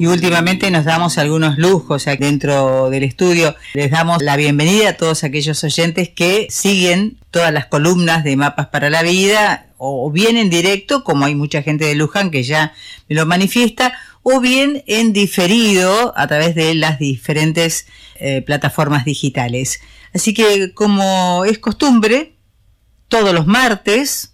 Y 0.00 0.06
últimamente 0.06 0.70
nos 0.70 0.86
damos 0.86 1.18
algunos 1.18 1.58
lujos 1.58 2.06
dentro 2.18 2.88
del 2.88 3.02
estudio. 3.02 3.54
Les 3.74 3.90
damos 3.90 4.22
la 4.22 4.34
bienvenida 4.36 4.88
a 4.88 4.96
todos 4.96 5.24
aquellos 5.24 5.62
oyentes 5.62 6.08
que 6.08 6.46
siguen 6.48 7.18
todas 7.30 7.52
las 7.52 7.66
columnas 7.66 8.24
de 8.24 8.34
Mapas 8.34 8.68
para 8.68 8.88
la 8.88 9.02
Vida 9.02 9.66
o 9.76 10.10
bien 10.10 10.38
en 10.38 10.48
directo, 10.48 11.04
como 11.04 11.26
hay 11.26 11.34
mucha 11.34 11.60
gente 11.60 11.84
de 11.84 11.96
Luján 11.96 12.30
que 12.30 12.44
ya 12.44 12.72
me 13.10 13.14
lo 13.14 13.26
manifiesta, 13.26 13.92
o 14.22 14.40
bien 14.40 14.82
en 14.86 15.12
diferido 15.12 16.14
a 16.16 16.26
través 16.26 16.54
de 16.54 16.74
las 16.74 16.98
diferentes 16.98 17.86
eh, 18.14 18.40
plataformas 18.40 19.04
digitales. 19.04 19.82
Así 20.14 20.32
que 20.32 20.72
como 20.72 21.44
es 21.44 21.58
costumbre, 21.58 22.32
todos 23.08 23.34
los 23.34 23.46
martes 23.46 24.32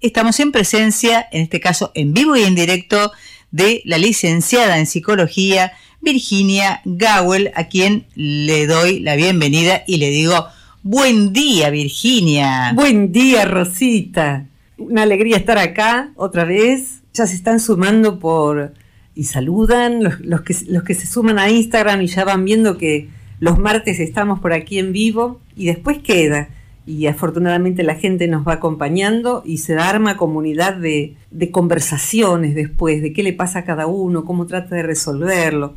estamos 0.00 0.40
en 0.40 0.50
presencia, 0.50 1.28
en 1.30 1.42
este 1.42 1.60
caso 1.60 1.92
en 1.94 2.14
vivo 2.14 2.36
y 2.36 2.44
en 2.44 2.54
directo, 2.54 3.12
de 3.50 3.82
la 3.84 3.98
licenciada 3.98 4.78
en 4.78 4.86
psicología 4.86 5.72
Virginia 6.00 6.80
Gawel, 6.84 7.50
a 7.54 7.64
quien 7.64 8.06
le 8.14 8.66
doy 8.66 9.00
la 9.00 9.16
bienvenida 9.16 9.82
y 9.86 9.96
le 9.96 10.10
digo, 10.10 10.46
buen 10.82 11.32
día 11.32 11.70
Virginia. 11.70 12.72
Buen 12.74 13.12
día 13.12 13.44
Rosita. 13.44 14.46
Una 14.76 15.02
alegría 15.02 15.36
estar 15.36 15.58
acá 15.58 16.12
otra 16.16 16.44
vez. 16.44 17.00
Ya 17.14 17.26
se 17.26 17.34
están 17.34 17.58
sumando 17.58 18.18
por 18.18 18.74
y 19.14 19.24
saludan 19.24 20.04
los, 20.04 20.42
que, 20.42 20.54
los 20.68 20.84
que 20.84 20.94
se 20.94 21.06
suman 21.06 21.38
a 21.38 21.50
Instagram 21.50 22.02
y 22.02 22.06
ya 22.06 22.24
van 22.24 22.44
viendo 22.44 22.78
que 22.78 23.08
los 23.40 23.58
martes 23.58 23.98
estamos 23.98 24.38
por 24.38 24.52
aquí 24.52 24.78
en 24.78 24.92
vivo 24.92 25.40
y 25.56 25.66
después 25.66 25.98
queda 25.98 26.48
y 26.88 27.06
afortunadamente 27.06 27.82
la 27.82 27.96
gente 27.96 28.28
nos 28.28 28.48
va 28.48 28.54
acompañando 28.54 29.42
y 29.44 29.58
se 29.58 29.76
arma 29.76 30.16
comunidad 30.16 30.74
de, 30.74 31.16
conversaciones 31.52 32.54
después, 32.54 33.02
de 33.02 33.12
qué 33.12 33.22
le 33.22 33.34
pasa 33.34 33.58
a 33.58 33.64
cada 33.66 33.86
uno, 33.86 34.24
cómo 34.24 34.46
trata 34.46 34.74
de 34.74 34.82
resolverlo. 34.82 35.74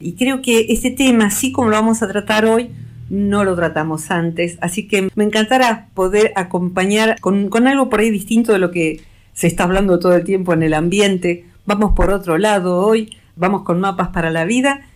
Y 0.00 0.14
creo 0.14 0.40
que 0.40 0.68
este 0.70 0.90
tema, 0.90 1.26
así 1.26 1.52
como 1.52 1.68
lo 1.68 1.76
vamos 1.76 2.02
a 2.02 2.08
tratar 2.08 2.46
hoy, 2.46 2.70
no 3.10 3.44
lo 3.44 3.54
tratamos 3.54 4.10
antes, 4.10 4.56
así 4.62 4.88
que 4.88 5.10
me 5.14 5.24
encantará 5.24 5.88
poder 5.92 6.32
acompañar 6.36 7.20
con, 7.20 7.50
con 7.50 7.66
algo 7.66 7.90
por 7.90 8.00
ahí 8.00 8.08
distinto 8.08 8.54
de 8.54 8.58
lo 8.58 8.70
que 8.70 9.02
se 9.34 9.48
está 9.48 9.64
hablando 9.64 9.98
todo 9.98 10.16
el 10.16 10.24
tiempo 10.24 10.54
en 10.54 10.62
el 10.62 10.72
ambiente. 10.72 11.44
Vamos 11.66 11.92
por 11.92 12.10
otro 12.10 12.38
lado 12.38 12.78
hoy, 12.78 13.14
vamos 13.36 13.62
con 13.62 13.78
mapas 13.78 14.08
para 14.08 14.30
la 14.30 14.46
vida. 14.46 14.86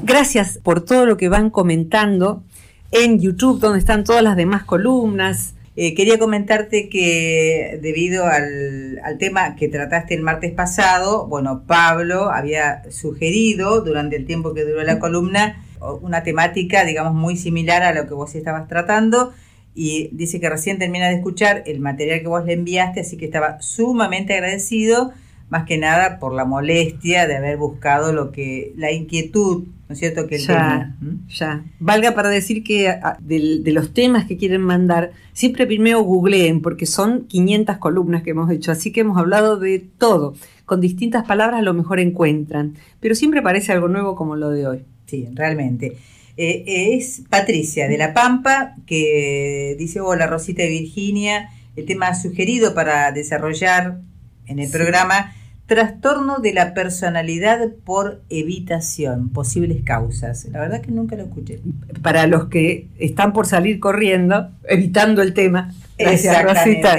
Gracias 0.00 0.60
por 0.62 0.80
todo 0.80 1.06
lo 1.06 1.16
que 1.16 1.28
van 1.28 1.50
comentando 1.50 2.44
en 2.90 3.20
YouTube, 3.20 3.60
donde 3.60 3.78
están 3.78 4.04
todas 4.04 4.22
las 4.22 4.36
demás 4.36 4.64
columnas. 4.64 5.54
Eh, 5.76 5.94
quería 5.94 6.18
comentarte 6.18 6.88
que 6.88 7.78
debido 7.80 8.26
al, 8.26 9.00
tema 9.18 9.54
que 9.56 9.68
trataste 9.68 10.14
el 10.14 10.22
martes 10.22 10.52
pasado, 10.52 11.26
bueno, 11.26 11.64
Pablo 11.66 12.30
había 12.30 12.82
sugerido 12.90 13.80
durante 13.82 14.16
el 14.16 14.26
tiempo 14.26 14.54
que 14.54 14.64
duró 14.64 14.82
la 14.82 14.98
columna 14.98 15.64
una 16.00 16.24
temática, 16.24 16.84
digamos, 16.84 17.14
muy 17.14 17.36
similar 17.36 17.82
a 17.82 17.92
lo 17.92 18.08
que 18.08 18.14
vos 18.14 18.34
estabas 18.34 18.66
tratando 18.66 19.32
y 19.74 20.10
dice 20.12 20.40
que 20.40 20.50
recién 20.50 20.78
termina 20.78 21.08
de 21.08 21.14
escuchar 21.14 21.62
el 21.66 21.78
material 21.78 22.20
que 22.20 22.26
vos 22.26 22.44
le 22.44 22.54
enviaste, 22.54 23.00
así 23.00 23.16
que 23.16 23.26
estaba 23.26 23.62
sumamente 23.62 24.34
agradecido 24.34 25.12
más 25.50 25.64
que 25.64 25.78
nada 25.78 26.18
por 26.18 26.34
la 26.34 26.44
molestia 26.44 27.26
de 27.26 27.36
haber 27.36 27.56
buscado 27.56 28.12
lo 28.12 28.32
que, 28.32 28.72
la 28.76 28.92
inquietud, 28.92 29.64
¿no 29.88 29.92
es 29.92 29.98
cierto? 29.98 30.26
Que 30.26 30.38
ya, 30.38 30.94
ya. 31.28 31.64
Valga 31.80 32.14
para 32.14 32.28
decir 32.28 32.62
que 32.62 32.94
de, 33.20 33.72
los 33.72 33.94
temas 33.94 34.26
que 34.26 34.36
quieren 34.36 34.60
mandar, 34.60 35.12
siempre 35.32 35.66
primero 35.66 36.02
googleen, 36.02 36.60
porque 36.60 36.86
son 36.86 37.26
500 37.26 37.78
columnas 37.78 38.22
que 38.22 38.30
hemos 38.30 38.50
hecho, 38.50 38.72
así 38.72 38.92
que 38.92 39.00
hemos 39.00 39.16
hablado 39.16 39.58
de 39.58 39.78
todo. 39.78 40.34
Con 40.66 40.82
distintas 40.82 41.26
palabras 41.26 41.60
a 41.60 41.62
lo 41.62 41.72
mejor 41.72 41.98
encuentran, 41.98 42.74
pero 43.00 43.14
siempre 43.14 43.40
parece 43.40 43.72
algo 43.72 43.88
nuevo 43.88 44.14
como 44.14 44.36
lo 44.36 44.50
de 44.50 44.66
hoy. 44.66 44.84
Sí, 45.06 45.26
realmente. 45.32 45.96
Eh, 46.36 46.94
es 46.94 47.22
Patricia 47.30 47.88
de 47.88 47.96
La 47.96 48.12
Pampa 48.12 48.76
que 48.86 49.74
dice, 49.78 50.00
hola 50.00 50.26
Rosita 50.26 50.62
de 50.62 50.68
Virginia, 50.68 51.48
el 51.74 51.86
tema 51.86 52.14
sugerido 52.14 52.74
para 52.74 53.10
desarrollar 53.12 54.00
en 54.48 54.58
el 54.58 54.70
programa 54.70 55.34
Trastorno 55.66 56.38
de 56.38 56.54
la 56.54 56.72
personalidad 56.72 57.60
por 57.84 58.22
evitación, 58.30 59.28
posibles 59.28 59.82
causas. 59.84 60.46
La 60.50 60.60
verdad 60.60 60.80
que 60.80 60.90
nunca 60.90 61.14
lo 61.14 61.24
escuché. 61.24 61.60
Para 62.00 62.26
los 62.26 62.46
que 62.46 62.88
están 62.98 63.34
por 63.34 63.46
salir 63.46 63.78
corriendo, 63.78 64.48
evitando 64.66 65.20
el 65.20 65.34
tema. 65.34 65.74
Rosita. 65.98 66.96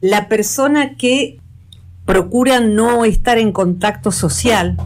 La 0.00 0.28
persona 0.28 0.94
que 0.96 1.40
procura 2.04 2.60
no 2.60 3.04
estar 3.04 3.38
en 3.38 3.50
contacto 3.50 4.12
social 4.12 4.76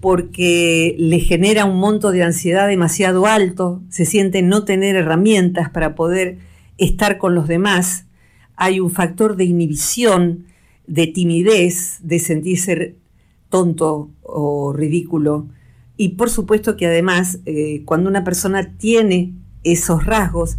porque 0.00 0.96
le 0.98 1.20
genera 1.20 1.64
un 1.64 1.78
monto 1.78 2.10
de 2.10 2.24
ansiedad 2.24 2.66
demasiado 2.66 3.26
alto, 3.26 3.82
se 3.88 4.04
siente 4.04 4.42
no 4.42 4.64
tener 4.64 4.96
herramientas 4.96 5.70
para 5.70 5.94
poder 5.94 6.38
estar 6.76 7.18
con 7.18 7.36
los 7.36 7.46
demás, 7.46 8.06
hay 8.56 8.80
un 8.80 8.90
factor 8.90 9.36
de 9.36 9.44
inhibición, 9.44 10.46
de 10.86 11.06
timidez, 11.06 11.98
de 12.02 12.18
sentirse 12.18 12.96
tonto 13.48 14.10
o 14.22 14.72
ridículo. 14.72 15.46
Y 15.96 16.10
por 16.10 16.30
supuesto 16.30 16.76
que 16.76 16.86
además, 16.86 17.40
eh, 17.46 17.82
cuando 17.84 18.10
una 18.10 18.24
persona 18.24 18.76
tiene 18.76 19.32
esos 19.64 20.04
rasgos, 20.04 20.58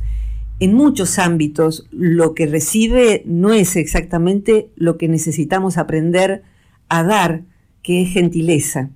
en 0.59 0.73
muchos 0.73 1.19
ámbitos 1.19 1.87
lo 1.91 2.33
que 2.33 2.47
recibe 2.47 3.21
no 3.25 3.53
es 3.53 3.75
exactamente 3.75 4.69
lo 4.75 4.97
que 4.97 5.07
necesitamos 5.07 5.77
aprender 5.77 6.41
a 6.89 7.03
dar, 7.03 7.43
que 7.83 8.01
es 8.01 8.09
gentileza. 8.09 8.89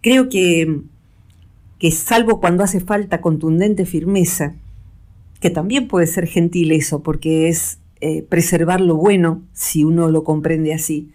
Creo 0.00 0.28
que, 0.28 0.80
que 1.78 1.90
salvo 1.90 2.40
cuando 2.40 2.64
hace 2.64 2.80
falta 2.80 3.20
contundente 3.20 3.84
firmeza, 3.84 4.54
que 5.40 5.50
también 5.50 5.88
puede 5.88 6.06
ser 6.06 6.26
gentil 6.26 6.72
eso, 6.72 7.02
porque 7.02 7.48
es 7.48 7.78
eh, 8.00 8.22
preservar 8.22 8.80
lo 8.80 8.96
bueno, 8.96 9.42
si 9.52 9.84
uno 9.84 10.10
lo 10.10 10.24
comprende 10.24 10.74
así. 10.74 11.12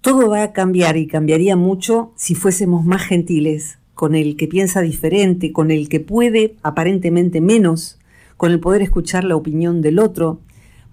Todo 0.00 0.30
va 0.30 0.42
a 0.42 0.52
cambiar 0.52 0.96
y 0.96 1.06
cambiaría 1.06 1.56
mucho 1.56 2.12
si 2.16 2.34
fuésemos 2.34 2.84
más 2.84 3.02
gentiles 3.02 3.78
con 3.94 4.14
el 4.14 4.36
que 4.36 4.46
piensa 4.46 4.80
diferente, 4.80 5.52
con 5.52 5.72
el 5.72 5.88
que 5.88 5.98
puede 5.98 6.54
aparentemente 6.62 7.40
menos, 7.40 7.98
con 8.36 8.52
el 8.52 8.60
poder 8.60 8.80
escuchar 8.82 9.24
la 9.24 9.34
opinión 9.34 9.82
del 9.82 9.98
otro, 9.98 10.40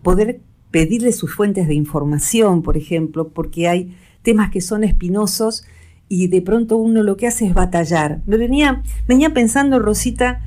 poder 0.02 0.42
pedirle 0.72 1.12
sus 1.12 1.34
fuentes 1.34 1.68
de 1.68 1.76
información, 1.76 2.64
por 2.64 2.78
ejemplo, 2.78 3.30
porque 3.30 3.68
hay 3.68 3.96
temas 4.24 4.50
que 4.50 4.60
son 4.60 4.84
espinosos 4.84 5.66
y 6.10 6.28
de 6.28 6.42
pronto 6.42 6.78
uno 6.78 7.04
lo 7.04 7.16
que 7.16 7.28
hace 7.28 7.46
es 7.46 7.54
batallar. 7.54 8.22
Me 8.26 8.38
venía, 8.38 8.82
venía 9.08 9.34
pensando, 9.34 9.80
Rosita, 9.80 10.42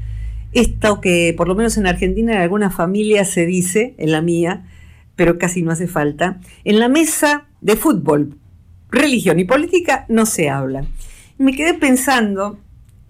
esto 0.53 1.01
que 1.01 1.35
por 1.37 1.49
lo 1.49 1.55
menos 1.55 1.77
en 1.77 1.87
Argentina 1.87 2.33
en 2.33 2.41
algunas 2.41 2.75
familias 2.75 3.31
se 3.31 3.47
dice, 3.47 3.95
en 3.99 4.13
la 4.13 4.23
mía, 4.23 4.67
pero 5.17 5.39
casi 5.39 5.63
no 5.63 5.73
hace 5.73 5.87
falta, 5.87 6.41
en 6.65 6.79
la 6.79 6.89
mesa 6.89 7.49
de 7.61 7.77
fútbol, 7.77 8.39
religión 8.91 9.39
y 9.39 9.45
política 9.45 10.07
no 10.09 10.27
se 10.27 10.49
habla. 10.49 10.87
me 11.39 11.53
quedé 11.53 11.75
pensando 11.75 12.59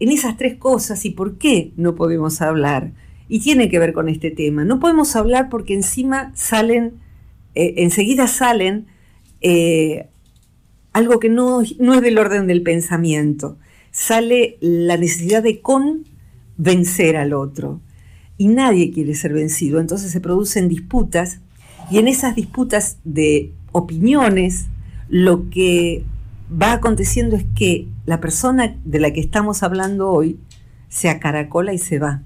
en 0.01 0.11
esas 0.11 0.37
tres 0.37 0.57
cosas 0.57 1.05
y 1.05 1.11
por 1.11 1.39
qué 1.39 1.73
no 1.77 1.95
podemos 1.95 2.41
hablar. 2.41 2.93
Y 3.29 3.41
tiene 3.41 3.69
que 3.69 3.79
ver 3.79 3.93
con 3.93 4.09
este 4.09 4.31
tema. 4.31 4.65
No 4.65 4.81
podemos 4.81 5.15
hablar 5.17 5.49
porque 5.51 5.75
encima 5.75 6.33
salen, 6.35 6.95
eh, 7.55 7.75
enseguida 7.79 8.27
salen 8.27 8.87
eh, 9.41 10.07
algo 10.93 11.21
que 11.21 11.29
no, 11.29 11.63
no 11.79 11.95
es 11.95 12.03
del 12.03 12.19
orden 12.19 12.47
del 12.47 12.63
pensamiento. 12.63 13.59
Sale 13.91 14.57
la 14.61 14.97
necesidad 14.97 15.43
de 15.43 15.61
con 15.61 16.05
vencer 16.59 17.17
al 17.17 17.33
otro. 17.33 17.81
Y 18.37 18.49
nadie 18.49 18.93
quiere 18.93 19.15
ser 19.15 19.33
vencido, 19.33 19.81
entonces 19.81 20.13
se 20.13 20.21
producen 20.21 20.69
disputas 20.69 21.41
y 21.91 21.99
en 21.99 22.07
esas 22.07 22.37
disputas 22.37 22.99
de 23.05 23.53
opiniones 23.73 24.67
lo 25.09 25.49
que 25.49 26.05
va 26.51 26.73
aconteciendo 26.73 27.37
es 27.37 27.45
que 27.57 27.89
la 28.05 28.21
persona 28.21 28.77
de 28.85 29.01
la 29.01 29.13
que 29.13 29.21
estamos 29.21 29.63
hablando 29.63 30.11
hoy 30.11 30.39
se 30.89 31.09
acaracola 31.09 31.73
y 31.73 31.79
se 31.79 31.99
va. 31.99 32.23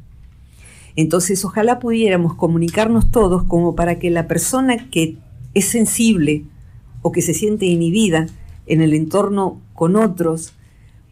Entonces 0.96 1.44
ojalá 1.44 1.78
pudiéramos 1.78 2.34
comunicarnos 2.34 3.10
todos 3.10 3.44
como 3.44 3.74
para 3.74 3.98
que 3.98 4.10
la 4.10 4.26
persona 4.26 4.90
que 4.90 5.16
es 5.54 5.66
sensible 5.66 6.44
o 7.02 7.12
que 7.12 7.22
se 7.22 7.34
siente 7.34 7.66
inhibida 7.66 8.26
en 8.66 8.80
el 8.80 8.94
entorno 8.94 9.60
con 9.74 9.96
otros, 9.96 10.52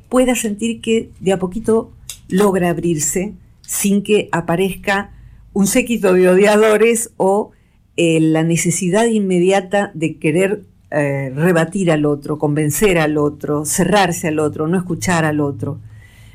pueda 0.08 0.34
sentir 0.34 0.80
que 0.80 1.10
de 1.20 1.32
a 1.32 1.38
poquito 1.38 1.92
logra 2.30 2.70
abrirse 2.70 3.34
sin 3.62 4.02
que 4.02 4.28
aparezca 4.32 5.12
un 5.52 5.66
séquito 5.66 6.12
de 6.12 6.28
odiadores 6.28 7.12
o 7.16 7.52
eh, 7.96 8.20
la 8.20 8.42
necesidad 8.42 9.06
inmediata 9.06 9.90
de 9.94 10.16
querer 10.16 10.64
eh, 10.90 11.30
rebatir 11.34 11.90
al 11.90 12.06
otro, 12.06 12.38
convencer 12.38 12.98
al 12.98 13.16
otro, 13.18 13.64
cerrarse 13.64 14.28
al 14.28 14.38
otro, 14.38 14.66
no 14.66 14.76
escuchar 14.76 15.24
al 15.24 15.40
otro. 15.40 15.80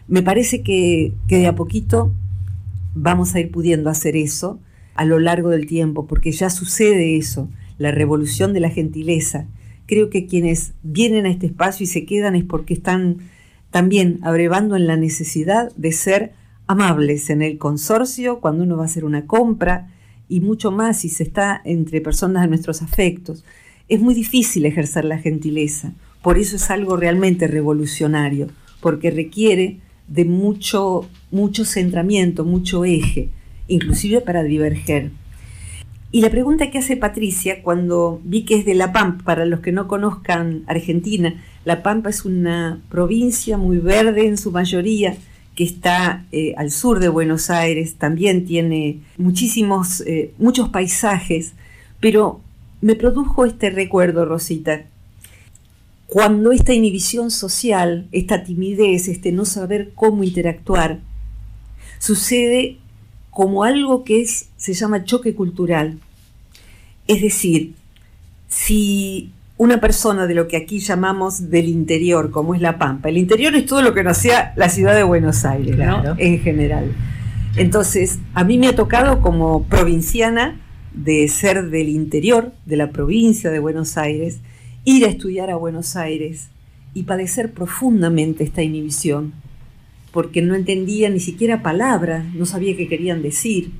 Me 0.07 0.21
parece 0.21 0.61
que, 0.61 1.13
que 1.27 1.39
de 1.39 1.47
a 1.47 1.55
poquito 1.55 2.11
vamos 2.93 3.35
a 3.35 3.39
ir 3.39 3.51
pudiendo 3.51 3.89
hacer 3.89 4.15
eso 4.15 4.59
a 4.93 5.03
lo 5.03 5.19
largo 5.19 5.49
del 5.49 5.67
tiempo, 5.67 6.07
porque 6.07 6.31
ya 6.31 6.49
sucede 6.49 7.17
eso, 7.17 7.49
la 7.77 7.91
revolución 7.91 8.53
de 8.53 8.61
la 8.61 8.69
gentileza. 8.69 9.45
Creo 9.87 10.09
que 10.09 10.25
quienes 10.25 10.73
vienen 10.83 11.25
a 11.25 11.29
este 11.29 11.47
espacio 11.47 11.83
y 11.83 11.87
se 11.87 12.05
quedan 12.05 12.35
es 12.35 12.45
porque 12.45 12.73
están 12.73 13.17
también 13.75 14.19
abrevando 14.21 14.77
en 14.77 14.87
la 14.87 14.95
necesidad 14.95 15.69
de 15.75 15.91
ser 15.91 16.31
amables 16.65 17.29
en 17.29 17.41
el 17.41 17.57
consorcio 17.57 18.39
cuando 18.39 18.63
uno 18.63 18.77
va 18.77 18.83
a 18.83 18.85
hacer 18.85 19.03
una 19.03 19.27
compra 19.27 19.89
y 20.29 20.39
mucho 20.39 20.71
más 20.71 21.01
si 21.01 21.09
se 21.09 21.23
está 21.23 21.61
entre 21.65 21.99
personas 21.99 22.43
de 22.43 22.47
nuestros 22.47 22.81
afectos. 22.81 23.43
Es 23.89 23.99
muy 23.99 24.13
difícil 24.13 24.65
ejercer 24.65 25.03
la 25.03 25.17
gentileza, 25.17 25.91
por 26.21 26.37
eso 26.37 26.55
es 26.55 26.71
algo 26.71 26.95
realmente 26.95 27.47
revolucionario, 27.47 28.47
porque 28.79 29.11
requiere 29.11 29.79
de 30.07 30.23
mucho, 30.23 31.09
mucho 31.29 31.65
centramiento, 31.65 32.45
mucho 32.45 32.85
eje, 32.85 33.27
inclusive 33.67 34.21
para 34.21 34.43
diverger. 34.43 35.11
Y 36.13 36.21
la 36.21 36.29
pregunta 36.29 36.71
que 36.71 36.77
hace 36.77 36.95
Patricia, 36.95 37.61
cuando 37.61 38.21
vi 38.23 38.45
que 38.45 38.55
es 38.55 38.63
de 38.63 38.73
La 38.73 38.93
Pampa, 38.93 39.25
para 39.25 39.45
los 39.45 39.59
que 39.59 39.73
no 39.73 39.89
conozcan 39.89 40.63
Argentina, 40.65 41.43
La 41.65 41.81
Pampa 41.81 42.11
es 42.11 42.25
una 42.25 42.79
provincia 42.89 43.57
muy 43.57 43.79
verde 43.79 44.27
en 44.27 44.37
su 44.37 44.51
mayoría, 44.51 45.17
que 45.55 45.63
está 45.63 46.25
eh, 46.31 46.53
al 46.57 46.69
sur 46.69 46.99
de 46.99 47.09
Buenos 47.09 47.49
Aires, 47.49 47.95
también 47.95 48.45
tiene 48.45 48.99
muchísimos, 49.17 50.01
eh, 50.01 50.31
muchos 50.37 50.69
paisajes, 50.69 51.53
pero 51.99 52.39
me 52.81 52.95
produjo 52.95 53.45
este 53.45 53.71
recuerdo, 53.71 54.25
Rosita, 54.25 54.83
cuando 56.05 56.51
esta 56.51 56.73
inhibición 56.73 57.31
social, 57.31 58.07
esta 58.11 58.43
timidez, 58.43 59.07
este 59.07 59.31
no 59.31 59.43
saber 59.43 59.91
cómo 59.95 60.23
interactuar, 60.23 60.99
sucede 61.97 62.77
como 63.31 63.63
algo 63.63 64.03
que 64.03 64.23
se 64.27 64.73
llama 64.73 65.03
choque 65.03 65.33
cultural. 65.33 65.97
Es 67.07 67.21
decir, 67.21 67.73
si 68.49 69.31
una 69.57 69.79
persona 69.79 70.27
de 70.27 70.33
lo 70.33 70.47
que 70.47 70.57
aquí 70.57 70.79
llamamos 70.79 71.49
del 71.49 71.67
interior, 71.69 72.31
como 72.31 72.55
es 72.55 72.61
La 72.61 72.77
Pampa, 72.77 73.09
el 73.09 73.17
interior 73.17 73.55
es 73.55 73.65
todo 73.65 73.81
lo 73.81 73.93
que 73.93 74.03
no 74.03 74.13
sea 74.13 74.53
la 74.57 74.69
ciudad 74.69 74.95
de 74.95 75.03
Buenos 75.03 75.45
Aires, 75.45 75.77
¿no? 75.77 76.15
En 76.17 76.39
general. 76.39 76.91
Entonces, 77.55 78.19
a 78.33 78.43
mí 78.43 78.57
me 78.57 78.67
ha 78.67 78.75
tocado 78.75 79.21
como 79.21 79.63
provinciana 79.63 80.59
de 80.93 81.27
ser 81.29 81.69
del 81.69 81.89
interior, 81.89 82.51
de 82.65 82.75
la 82.75 82.89
provincia 82.89 83.49
de 83.49 83.59
Buenos 83.59 83.97
Aires, 83.97 84.39
ir 84.83 85.05
a 85.05 85.09
estudiar 85.09 85.49
a 85.49 85.55
Buenos 85.55 85.95
Aires 85.95 86.49
y 86.93 87.03
padecer 87.03 87.53
profundamente 87.53 88.43
esta 88.43 88.61
inhibición, 88.61 89.33
porque 90.11 90.41
no 90.41 90.55
entendía 90.55 91.09
ni 91.09 91.19
siquiera 91.21 91.61
palabras, 91.61 92.25
no 92.33 92.45
sabía 92.45 92.75
qué 92.75 92.87
querían 92.87 93.21
decir 93.21 93.71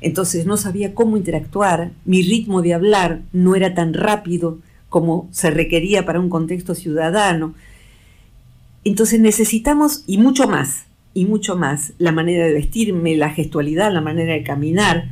entonces 0.00 0.46
no 0.46 0.56
sabía 0.56 0.94
cómo 0.94 1.16
interactuar, 1.16 1.90
mi 2.04 2.22
ritmo 2.22 2.62
de 2.62 2.74
hablar 2.74 3.22
no 3.32 3.56
era 3.56 3.74
tan 3.74 3.94
rápido 3.94 4.58
como 4.88 5.28
se 5.30 5.50
requería 5.50 6.04
para 6.04 6.20
un 6.20 6.30
contexto 6.30 6.74
ciudadano. 6.74 7.54
Entonces 8.84 9.20
necesitamos, 9.20 10.04
y 10.06 10.18
mucho 10.18 10.48
más, 10.48 10.84
y 11.14 11.24
mucho 11.24 11.56
más, 11.56 11.92
la 11.98 12.12
manera 12.12 12.46
de 12.46 12.54
vestirme, 12.54 13.16
la 13.16 13.30
gestualidad, 13.30 13.92
la 13.92 14.00
manera 14.00 14.34
de 14.34 14.42
caminar. 14.42 15.08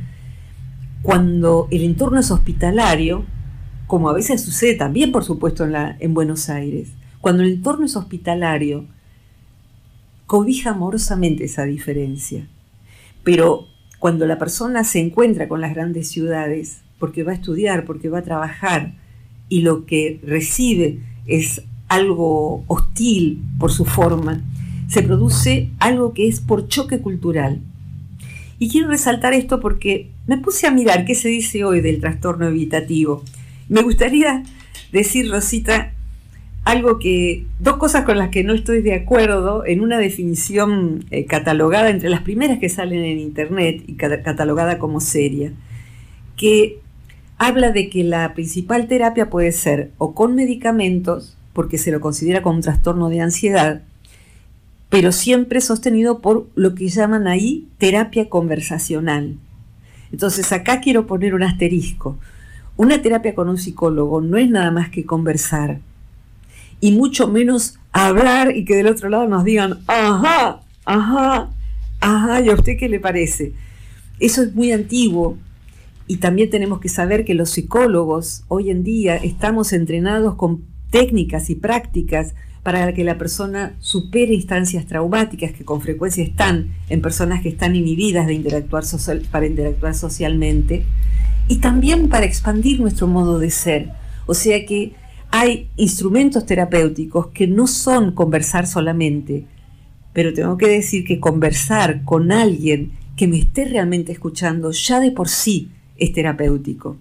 Cuando 1.01 1.67
el 1.71 1.83
entorno 1.83 2.19
es 2.19 2.31
hospitalario, 2.31 3.25
como 3.87 4.09
a 4.09 4.13
veces 4.13 4.41
sucede 4.41 4.75
también, 4.75 5.11
por 5.11 5.23
supuesto, 5.23 5.65
en, 5.65 6.13
Buenos 6.13 6.49
Aires, 6.49 6.89
cuando 7.21 7.43
el 7.43 7.53
entorno 7.53 7.85
es 7.85 7.95
hospitalario, 7.95 8.85
cobija 10.25 10.71
amorosamente 10.71 11.45
esa 11.45 11.63
diferencia. 11.63 12.47
Pero 13.23 13.67
cuando 13.99 14.25
la 14.25 14.37
persona 14.37 14.83
se 14.83 14.99
encuentra 14.99 15.47
con 15.47 15.61
las 15.61 15.73
grandes 15.73 16.09
ciudades, 16.09 16.81
porque 16.99 17.23
va 17.23 17.31
a 17.31 17.35
estudiar, 17.35 17.85
porque 17.85 18.09
va 18.09 18.19
a 18.19 18.23
trabajar, 18.23 18.93
y 19.49 19.61
lo 19.61 19.85
que 19.85 20.19
recibe 20.23 20.99
es 21.25 21.61
algo 21.87 22.63
hostil 22.67 23.41
por 23.59 23.71
su 23.71 23.85
forma, 23.85 24.41
se 24.87 25.03
produce 25.03 25.69
algo 25.79 26.13
que 26.13 26.27
es 26.27 26.39
por 26.39 26.67
choque 26.67 26.99
cultural. 26.99 27.61
Y 28.59 28.69
quiero 28.69 28.87
resaltar 28.87 29.33
esto 29.33 29.59
porque 29.59 30.09
me 30.25 30.37
puse 30.37 30.67
a 30.67 30.71
mirar 30.71 31.05
qué 31.05 31.15
se 31.15 31.29
dice 31.29 31.63
hoy 31.63 31.81
del 31.81 31.99
trastorno 31.99 32.47
evitativo. 32.47 33.23
Me 33.69 33.81
gustaría 33.81 34.43
decir, 34.91 35.29
Rosita, 35.29 35.93
algo 36.63 36.99
que, 36.99 37.45
dos 37.59 37.77
cosas 37.77 38.03
con 38.03 38.17
las 38.17 38.29
que 38.29 38.43
no 38.43 38.53
estoy 38.53 38.81
de 38.81 38.93
acuerdo 38.93 39.65
en 39.65 39.81
una 39.81 39.97
definición 39.97 41.05
eh, 41.11 41.25
catalogada 41.25 41.89
entre 41.89 42.09
las 42.09 42.21
primeras 42.21 42.59
que 42.59 42.67
salen 42.67 43.05
en 43.05 43.19
Internet 43.19 43.83
y 43.87 43.93
catalogada 43.93 44.77
como 44.79 44.99
seria, 44.99 45.53
que 46.35 46.79
habla 47.37 47.71
de 47.71 47.89
que 47.89 48.03
la 48.03 48.33
principal 48.33 48.87
terapia 48.87 49.29
puede 49.29 49.51
ser 49.51 49.91
o 49.97 50.13
con 50.13 50.35
medicamentos, 50.35 51.37
porque 51.53 51.77
se 51.77 51.91
lo 51.91 52.01
considera 52.01 52.41
como 52.41 52.57
un 52.57 52.61
trastorno 52.61 53.09
de 53.09 53.21
ansiedad, 53.21 53.81
pero 54.89 55.11
siempre 55.11 55.61
sostenido 55.61 56.19
por 56.19 56.47
lo 56.55 56.75
que 56.75 56.89
llaman 56.89 57.27
ahí 57.27 57.67
terapia 57.77 58.29
conversacional. 58.29 59.37
Entonces 60.11 60.51
acá 60.51 60.79
quiero 60.79 61.07
poner 61.07 61.33
un 61.33 61.43
asterisco. 61.43 62.17
Una 62.77 63.01
terapia 63.01 63.35
con 63.35 63.49
un 63.49 63.57
psicólogo 63.57 64.21
no 64.21 64.37
es 64.37 64.49
nada 64.49 64.71
más 64.71 64.89
que 64.89 65.05
conversar, 65.05 65.79
y 66.79 66.91
mucho 66.91 67.27
menos 67.27 67.79
hablar 67.91 68.55
y 68.55 68.65
que 68.65 68.75
del 68.75 68.87
otro 68.87 69.09
lado 69.09 69.27
nos 69.27 69.43
digan, 69.43 69.79
ajá, 69.87 70.61
ajá, 70.85 71.49
ajá, 71.99 72.41
¿y 72.41 72.49
a 72.49 72.53
usted 72.53 72.77
qué 72.77 72.87
le 72.87 72.99
parece? 72.99 73.53
Eso 74.19 74.43
es 74.43 74.53
muy 74.53 74.71
antiguo 74.71 75.37
y 76.07 76.17
también 76.17 76.49
tenemos 76.49 76.79
que 76.79 76.89
saber 76.89 77.25
que 77.25 77.33
los 77.33 77.49
psicólogos 77.49 78.43
hoy 78.47 78.69
en 78.69 78.83
día 78.83 79.17
estamos 79.17 79.73
entrenados 79.73 80.35
con 80.35 80.63
técnicas 80.89 81.49
y 81.49 81.55
prácticas 81.55 82.33
para 82.63 82.93
que 82.93 83.03
la 83.03 83.17
persona 83.17 83.75
supere 83.79 84.33
instancias 84.33 84.85
traumáticas 84.85 85.51
que 85.51 85.65
con 85.65 85.81
frecuencia 85.81 86.23
están 86.23 86.73
en 86.89 87.01
personas 87.01 87.41
que 87.41 87.49
están 87.49 87.75
inhibidas 87.75 88.27
de 88.27 88.33
interactuar 88.33 88.83
para 89.31 89.45
interactuar 89.45 89.95
socialmente 89.95 90.83
y 91.49 91.57
también 91.57 92.09
para 92.09 92.25
expandir 92.25 92.79
nuestro 92.79 93.07
modo 93.07 93.39
de 93.39 93.51
ser. 93.51 93.91
O 94.25 94.33
sea 94.33 94.65
que 94.65 94.93
hay 95.31 95.69
instrumentos 95.75 96.45
terapéuticos 96.45 97.27
que 97.27 97.47
no 97.47 97.67
son 97.67 98.11
conversar 98.11 98.65
solamente, 98.65 99.45
pero 100.13 100.33
tengo 100.33 100.57
que 100.57 100.67
decir 100.67 101.05
que 101.05 101.19
conversar 101.19 102.03
con 102.03 102.31
alguien 102.31 102.91
que 103.17 103.27
me 103.27 103.39
esté 103.39 103.65
realmente 103.65 104.11
escuchando 104.11 104.71
ya 104.71 104.99
de 104.99 105.11
por 105.11 105.27
sí 105.27 105.71
es 105.97 106.13
terapéutico. 106.13 106.97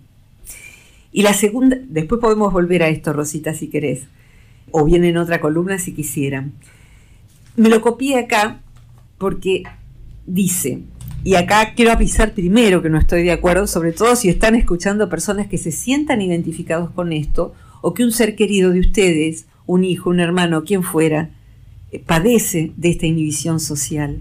Y 1.12 1.22
la 1.22 1.32
segunda, 1.32 1.78
después 1.88 2.20
podemos 2.20 2.52
volver 2.52 2.82
a 2.82 2.88
esto, 2.88 3.12
Rosita, 3.12 3.54
si 3.54 3.68
querés, 3.68 4.04
o 4.70 4.84
bien 4.84 5.04
en 5.04 5.16
otra 5.16 5.40
columna 5.40 5.78
si 5.78 5.92
quisieran. 5.92 6.52
Me 7.56 7.68
lo 7.68 7.80
copié 7.80 8.18
acá 8.18 8.60
porque 9.18 9.62
dice, 10.26 10.80
y 11.24 11.34
acá 11.34 11.72
quiero 11.74 11.92
avisar 11.92 12.34
primero 12.34 12.82
que 12.82 12.90
no 12.90 12.98
estoy 12.98 13.22
de 13.22 13.32
acuerdo, 13.32 13.66
sobre 13.66 13.92
todo 13.92 14.14
si 14.14 14.28
están 14.28 14.54
escuchando 14.54 15.08
personas 15.08 15.46
que 15.46 15.58
se 15.58 15.72
sientan 15.72 16.20
identificados 16.20 16.90
con 16.90 17.12
esto 17.12 17.54
o 17.80 17.94
que 17.94 18.04
un 18.04 18.12
ser 18.12 18.36
querido 18.36 18.70
de 18.70 18.80
ustedes, 18.80 19.46
un 19.66 19.84
hijo, 19.84 20.10
un 20.10 20.20
hermano, 20.20 20.64
quien 20.64 20.82
fuera, 20.82 21.30
eh, 21.92 21.98
padece 21.98 22.72
de 22.76 22.90
esta 22.90 23.06
inhibición 23.06 23.58
social. 23.58 24.20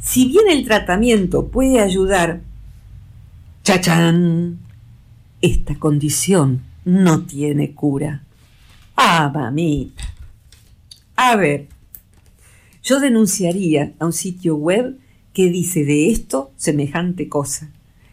Si 0.00 0.26
bien 0.28 0.44
el 0.50 0.64
tratamiento 0.64 1.48
puede 1.48 1.80
ayudar, 1.80 2.40
chachán, 3.70 4.58
esta 5.40 5.76
condición 5.76 6.60
no 6.84 7.24
tiene 7.24 7.72
cura. 7.72 8.24
Ah, 8.96 9.30
mamita. 9.32 10.02
A 11.14 11.36
ver, 11.36 11.68
yo 12.82 12.98
denunciaría 12.98 13.92
a 14.00 14.06
un 14.06 14.12
sitio 14.12 14.56
web 14.56 14.98
que 15.32 15.50
dice 15.50 15.84
de 15.84 16.10
esto 16.10 16.50
semejante 16.56 17.28
cosa 17.28 17.70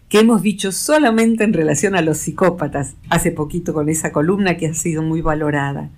que 0.10 0.20
hemos 0.20 0.44
dicho 0.44 0.72
solamente 0.72 1.44
en 1.44 1.54
relación 1.54 1.96
a 1.96 2.04
los 2.04 2.20
psicópatas, 2.20 2.96
hace 3.10 3.32
poquito 3.32 3.74
con 3.74 3.90
esa 3.90 4.12
columna 4.12 4.58
que 4.58 4.68
ha 4.68 4.74
sido 4.76 5.02
muy 5.02 5.22
valorada. 5.22 5.90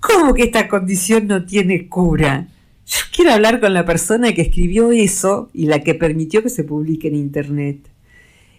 ¿Cómo 0.00 0.32
que 0.32 0.44
esta 0.44 0.66
condición 0.66 1.26
no 1.26 1.44
tiene 1.44 1.88
cura? 1.88 2.48
Yo 2.86 2.98
quiero 3.14 3.32
hablar 3.32 3.60
con 3.60 3.74
la 3.74 3.84
persona 3.84 4.32
que 4.32 4.40
escribió 4.40 4.92
eso 4.92 5.50
y 5.52 5.66
la 5.66 5.80
que 5.80 5.94
permitió 5.94 6.42
que 6.42 6.48
se 6.48 6.64
publique 6.64 7.08
en 7.08 7.16
Internet. 7.16 7.91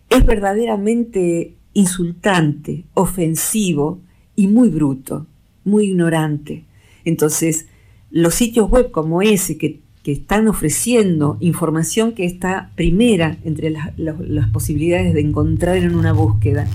Es 0.10 0.26
verdaderamente 0.26 1.56
insultante, 1.74 2.86
ofensivo 2.94 4.00
y 4.36 4.48
muy 4.48 4.70
bruto, 4.70 5.26
muy 5.64 5.86
ignorante. 5.86 6.66
Entonces, 7.06 7.68
los 8.12 8.36
sitios 8.36 8.70
web 8.70 8.92
como 8.92 9.22
ese 9.22 9.58
que, 9.58 9.82
están 10.06 10.50
ofreciendo 10.50 11.38
información 11.40 12.12
que 12.12 12.26
está 12.26 12.72
primera 12.76 13.38
entre 13.46 13.70
las 13.70 14.50
posibilidades 14.50 15.14
de 15.14 15.22
encontrar 15.22 15.78
en 15.78 15.96
una 15.96 16.12
búsqueda. 16.12 16.68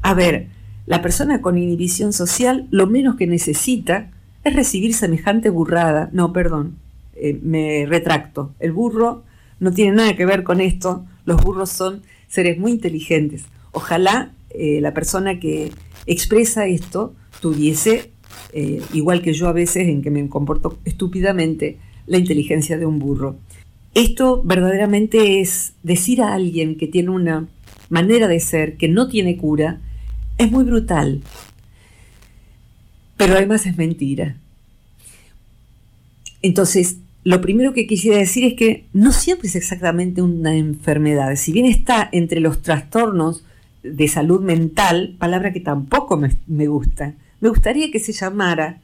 A 0.00 0.14
ver, 0.14 0.46
la 0.86 1.02
persona 1.02 1.42
con 1.42 1.58
inhibición 1.58 2.12
social 2.12 2.68
lo 2.70 2.86
menos 2.86 3.16
que 3.16 3.26
necesita 3.26 4.12
es 4.44 4.54
recibir 4.54 4.94
semejante 4.94 5.50
burrada. 5.50 6.08
No, 6.12 6.32
perdón, 6.32 6.76
eh, 7.14 7.38
me 7.42 7.84
retracto. 7.86 8.54
El 8.60 8.72
burro 8.72 9.24
no 9.58 9.72
tiene 9.72 9.96
nada 9.96 10.14
que 10.14 10.24
ver 10.24 10.42
con 10.44 10.60
esto. 10.60 11.04
Los 11.24 11.42
burros 11.42 11.70
son 11.70 12.02
seres 12.30 12.58
muy 12.58 12.70
inteligentes. 12.70 13.44
Ojalá 13.72 14.32
eh, 14.50 14.80
la 14.80 14.94
persona 14.94 15.38
que 15.38 15.70
expresa 16.06 16.66
esto 16.66 17.14
tuviese, 17.40 18.10
eh, 18.52 18.80
igual 18.94 19.20
que 19.20 19.34
yo 19.34 19.48
a 19.48 19.52
veces 19.52 19.88
en 19.88 20.00
que 20.00 20.10
me 20.10 20.26
comporto 20.28 20.78
estúpidamente, 20.86 21.76
la 22.06 22.16
inteligencia 22.18 22.78
de 22.78 22.86
un 22.86 22.98
burro. 22.98 23.36
Esto 23.94 24.42
verdaderamente 24.42 25.40
es 25.40 25.72
decir 25.82 26.22
a 26.22 26.32
alguien 26.32 26.76
que 26.76 26.86
tiene 26.86 27.10
una 27.10 27.48
manera 27.88 28.28
de 28.28 28.40
ser 28.40 28.76
que 28.76 28.88
no 28.88 29.08
tiene 29.08 29.36
cura, 29.36 29.80
es 30.38 30.50
muy 30.50 30.64
brutal. 30.64 31.22
Pero 33.16 33.34
además 33.34 33.66
es 33.66 33.76
mentira. 33.76 34.36
Entonces, 36.42 36.96
lo 37.22 37.40
primero 37.40 37.74
que 37.74 37.86
quisiera 37.86 38.18
decir 38.18 38.44
es 38.44 38.54
que 38.54 38.86
no 38.92 39.12
siempre 39.12 39.48
es 39.48 39.56
exactamente 39.56 40.22
una 40.22 40.56
enfermedad. 40.56 41.36
Si 41.36 41.52
bien 41.52 41.66
está 41.66 42.08
entre 42.12 42.40
los 42.40 42.62
trastornos 42.62 43.44
de 43.82 44.08
salud 44.08 44.40
mental, 44.40 45.16
palabra 45.18 45.52
que 45.52 45.60
tampoco 45.60 46.16
me, 46.16 46.66
gusta, 46.66 47.14
me 47.40 47.48
gustaría 47.48 47.90
que 47.90 47.98
se 47.98 48.12
llamara 48.12 48.80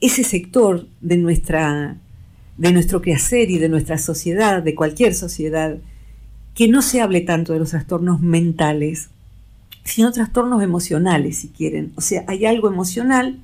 ese 0.00 0.24
sector 0.24 0.86
de, 1.00 1.16
nuestra, 1.16 1.96
de 2.58 2.72
nuestro 2.72 3.00
quehacer 3.00 3.50
y 3.50 3.58
de 3.58 3.68
nuestra 3.68 3.98
sociedad, 3.98 4.62
de 4.62 4.74
cualquier 4.74 5.14
sociedad, 5.14 5.78
que 6.54 6.68
no 6.68 6.82
se 6.82 7.00
hable 7.00 7.22
tanto 7.22 7.52
de 7.52 7.58
los 7.60 7.70
trastornos 7.70 8.20
mentales, 8.20 9.08
sino 9.84 10.12
trastornos 10.12 10.62
emocionales, 10.62 11.38
si 11.38 11.48
quieren. 11.48 11.92
O 11.96 12.02
sea, 12.02 12.24
hay 12.26 12.44
algo 12.44 12.68
emocional, 12.68 13.38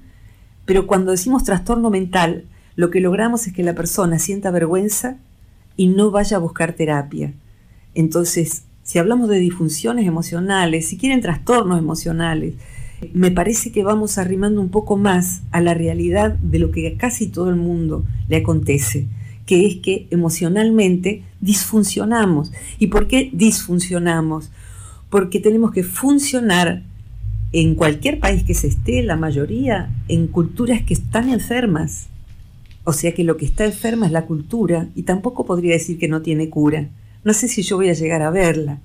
pero 0.67 0.87
cuando 0.87 1.13
decimos 1.13 1.45
trastorno 1.45 1.91
mental, 1.91 2.45
lo 2.77 2.91
que 2.91 3.01
logramos 3.01 3.47
es 3.47 3.53
que 3.53 3.63
la 3.63 3.75
persona 3.75 4.19
sienta 4.19 4.51
vergüenza 4.51 5.17
y 5.77 5.89
no 5.89 6.11
vaya 6.11 6.37
a 6.37 6.41
buscar 6.41 6.75
terapia. 6.75 7.33
Entonces, 7.95 8.63
si 8.83 8.99
hablamos 8.99 9.29
de 9.29 9.39
disfunciones 9.39 10.07
emocionales, 10.07 10.87
si 10.87 10.97
quieren 10.97 11.21
trastornos 11.21 11.79
emocionales, 11.79 12.55
me 13.13 13.31
parece 13.31 13.73
que 13.73 13.83
vamos 13.83 14.19
arrimando 14.19 14.61
un 14.61 14.69
poco 14.69 14.97
más 14.97 15.43
a 15.51 15.61
la 15.61 15.75
realidad 15.75 16.35
de 16.35 16.59
lo 16.59 16.71
que 16.71 16.89
a 16.89 16.97
casi 16.97 17.27
todo 17.27 17.51
el 17.51 17.57
mundo 17.57 18.05
le 18.29 18.37
acontece, 18.37 19.07
que 19.45 19.67
es 19.67 19.77
que 19.77 20.07
emocionalmente 20.11 21.23
disfuncionamos. 21.41 22.53
¿Y 22.79 22.89
por 22.89 23.07
qué 23.07 23.31
disfuncionamos? 23.33 24.51
Porque 25.11 25.41
tenemos 25.41 25.73
que 25.73 25.83
funcionar 25.83 26.83
en 27.53 27.75
cualquier 27.75 28.19
país 28.19 28.45
que 28.45 28.55
se 28.55 28.67
esté, 28.67 29.03
la 29.03 29.17
mayoría, 29.17 29.91
en 30.09 30.27
culturas 30.27 30.83
que 30.83 30.95
están 30.95 31.31
enfermas. 31.31 32.09
O 32.89 32.93
sea 32.93 33.13
que 33.13 33.25
lo 33.25 33.37
que 33.37 33.45
está 33.45 33.65
enferma 33.65 34.07
es 34.07 34.13
la 34.13 34.27
cultura 34.27 34.91
y 34.95 35.03
tampoco 35.03 35.45
podría 35.45 35.73
decir 35.73 35.99
que 35.99 36.07
no 36.07 36.23
tiene 36.23 36.49
cura. 36.49 36.89
No 37.25 37.35
sé 37.35 37.49
si 37.49 37.63
yo 37.63 37.75
voy 37.75 37.89
a 37.89 37.95
llegar 37.95 38.23
a 38.23 38.31
verla 38.31 38.79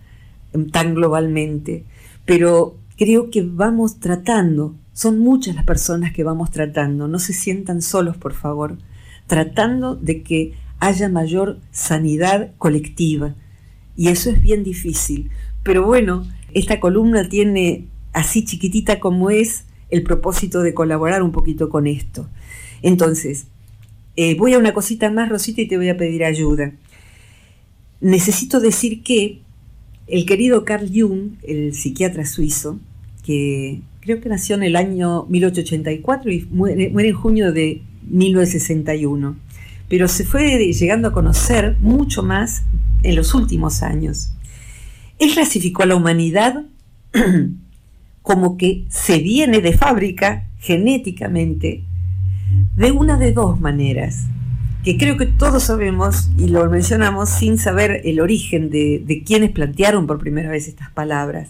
em, 0.54 0.72
tan 0.72 0.96
globalmente, 0.96 1.84
pero 2.26 2.78
creo 2.98 3.30
que 3.30 3.44
vamos 3.44 4.00
tratando, 4.00 4.74
son 4.92 5.20
muchas 5.20 5.54
las 5.54 5.66
personas 5.66 6.14
que 6.14 6.24
vamos 6.24 6.50
tratando, 6.50 7.08
no 7.08 7.20
se 7.20 7.34
sientan 7.34 7.84
solos, 7.84 8.18
por 8.18 8.34
favor, 8.34 8.80
tratando 9.28 9.96
de 9.96 10.24
que 10.24 10.54
haya 10.80 11.08
mayor 11.08 11.60
sanidad 11.70 12.54
colectiva. 12.58 13.36
Y 13.96 14.08
eso 14.08 14.32
es 14.32 14.42
bien 14.42 14.64
difícil. 14.64 15.30
Pero 15.62 15.86
bueno, 15.86 16.26
esta 16.56 16.80
columna 16.80 17.30
tiene, 17.30 17.86
así 18.14 18.46
chiquitita 18.46 19.00
como 19.00 19.30
es, 19.30 19.66
el 19.92 20.02
propósito 20.02 20.64
de 20.64 20.74
colaborar 20.74 21.22
un 21.22 21.32
poquito 21.32 21.70
con 21.70 21.86
esto. 21.86 22.28
Entonces, 22.82 23.46
eh, 24.16 24.36
voy 24.36 24.54
a 24.54 24.60
una 24.60 24.74
cosita 24.74 25.10
más, 25.10 25.30
Rosita, 25.30 25.62
y 25.62 25.68
te 25.68 25.78
voy 25.78 25.90
a 25.90 25.98
pedir 25.98 26.24
ayuda 26.24 26.74
necesito 28.02 28.60
decir 28.60 29.04
que 29.04 29.40
el 30.08 30.26
querido 30.26 30.66
Carl 30.66 30.90
Jung, 30.94 31.36
el 31.44 31.74
psiquiatra 31.74 32.26
suizo, 32.26 32.80
que 33.24 33.82
creo 34.02 34.20
que 34.20 34.28
nació 34.28 34.56
en 34.56 34.64
el 34.64 34.76
año 34.76 35.26
1884 35.30 36.32
y 36.32 36.48
muere, 36.52 36.92
en 36.94 37.14
junio 37.14 37.54
de 37.54 37.82
1961, 38.10 39.38
pero 39.88 40.08
se 40.08 40.26
fue 40.26 40.74
llegando 40.74 41.10
a 41.10 41.14
conocer 41.14 41.78
mucho 41.80 42.24
más 42.24 42.64
en 43.04 43.16
los 43.16 43.34
últimos 43.36 43.84
años. 43.84 44.32
Él 45.20 45.32
clasificó 45.34 45.84
a 45.84 45.86
la 45.86 45.96
humanidad 45.96 46.66
como 48.24 48.58
que 48.58 48.86
se 48.90 49.20
viene 49.20 49.62
de 49.62 49.74
fábrica 49.74 50.50
genéticamente 50.60 51.84
de 52.76 52.92
una 52.92 53.18
de 53.18 53.34
dos 53.34 53.60
maneras 53.60 54.26
que 54.84 54.98
creo 54.98 55.18
que 55.18 55.28
todos 55.28 55.64
sabemos 55.64 56.30
y 56.38 56.48
lo 56.48 56.68
mencionamos 56.70 57.30
sin 57.30 57.58
saber 57.58 58.02
el 58.04 58.20
origen 58.20 58.70
de, 58.70 59.24
quienes 59.26 59.52
plantearon 59.52 60.08
por 60.08 60.20
primera 60.20 60.50
vez 60.50 60.68
estas 60.68 60.90
palabras. 60.90 61.50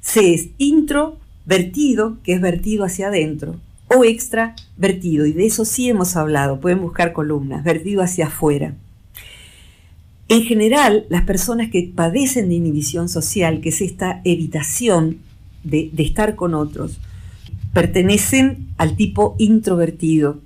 Se 0.00 0.34
es 0.34 0.48
introvertido, 0.58 2.18
que 2.22 2.34
es 2.34 2.40
vertido 2.40 2.84
hacia 2.84 3.08
adentro, 3.08 3.56
o 3.88 4.04
extravertido, 4.04 5.24
y 5.24 5.32
de 5.32 5.46
eso 5.46 5.64
sí 5.64 5.88
hemos 5.88 6.14
hablado, 6.14 6.60
pueden 6.60 6.82
buscar 6.82 7.14
columnas, 7.14 7.64
vertido 7.64 8.02
hacia 8.02 8.26
afuera. 8.26 8.74
En 10.28 10.42
general, 10.42 11.06
las 11.08 11.22
personas 11.24 11.70
que 11.70 11.90
padecen 11.94 12.50
de 12.50 12.56
inhibición 12.56 13.08
social, 13.08 13.62
que 13.62 13.70
es 13.70 13.80
esta 13.80 14.20
evitación 14.24 15.18
de 15.64 15.90
estar 15.96 16.36
con 16.36 16.52
otros, 16.52 16.98
pertenecen 17.72 18.68
al 18.76 18.94
tipo 18.94 19.36
introvertido, 19.38 20.40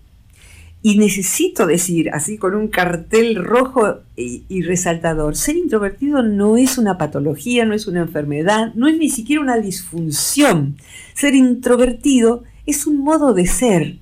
y 0.85 0.99
necesito 0.99 1.67
decir, 1.67 2.11
así 2.11 2.39
con 2.39 2.57
un 2.57 2.67
cartel 2.67 3.37
rojo 3.37 4.01
y, 4.17 4.63
resaltador, 4.63 5.37
ser 5.37 5.57
introvertido 5.57 6.23
no 6.25 6.57
es 6.57 6.77
una 6.77 6.99
patología, 6.99 7.65
no 7.65 7.73
es 7.73 7.87
una 7.87 8.01
enfermedad, 8.01 8.75
no 8.75 8.89
es 8.89 8.99
ni 8.99 9.09
siquiera 9.09 9.41
una 9.41 9.59
disfunción. 9.59 10.77
Ser 11.15 11.37
introvertido 11.37 12.43
es 12.67 12.89
un 12.89 12.99
modo 12.99 13.33
de 13.33 13.47
ser. 13.47 13.99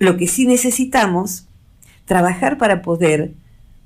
Lo 0.00 0.16
que 0.16 0.26
sí 0.26 0.46
necesitamos, 0.46 1.46
trabajar 2.06 2.58
para 2.58 2.82
poder 2.82 3.32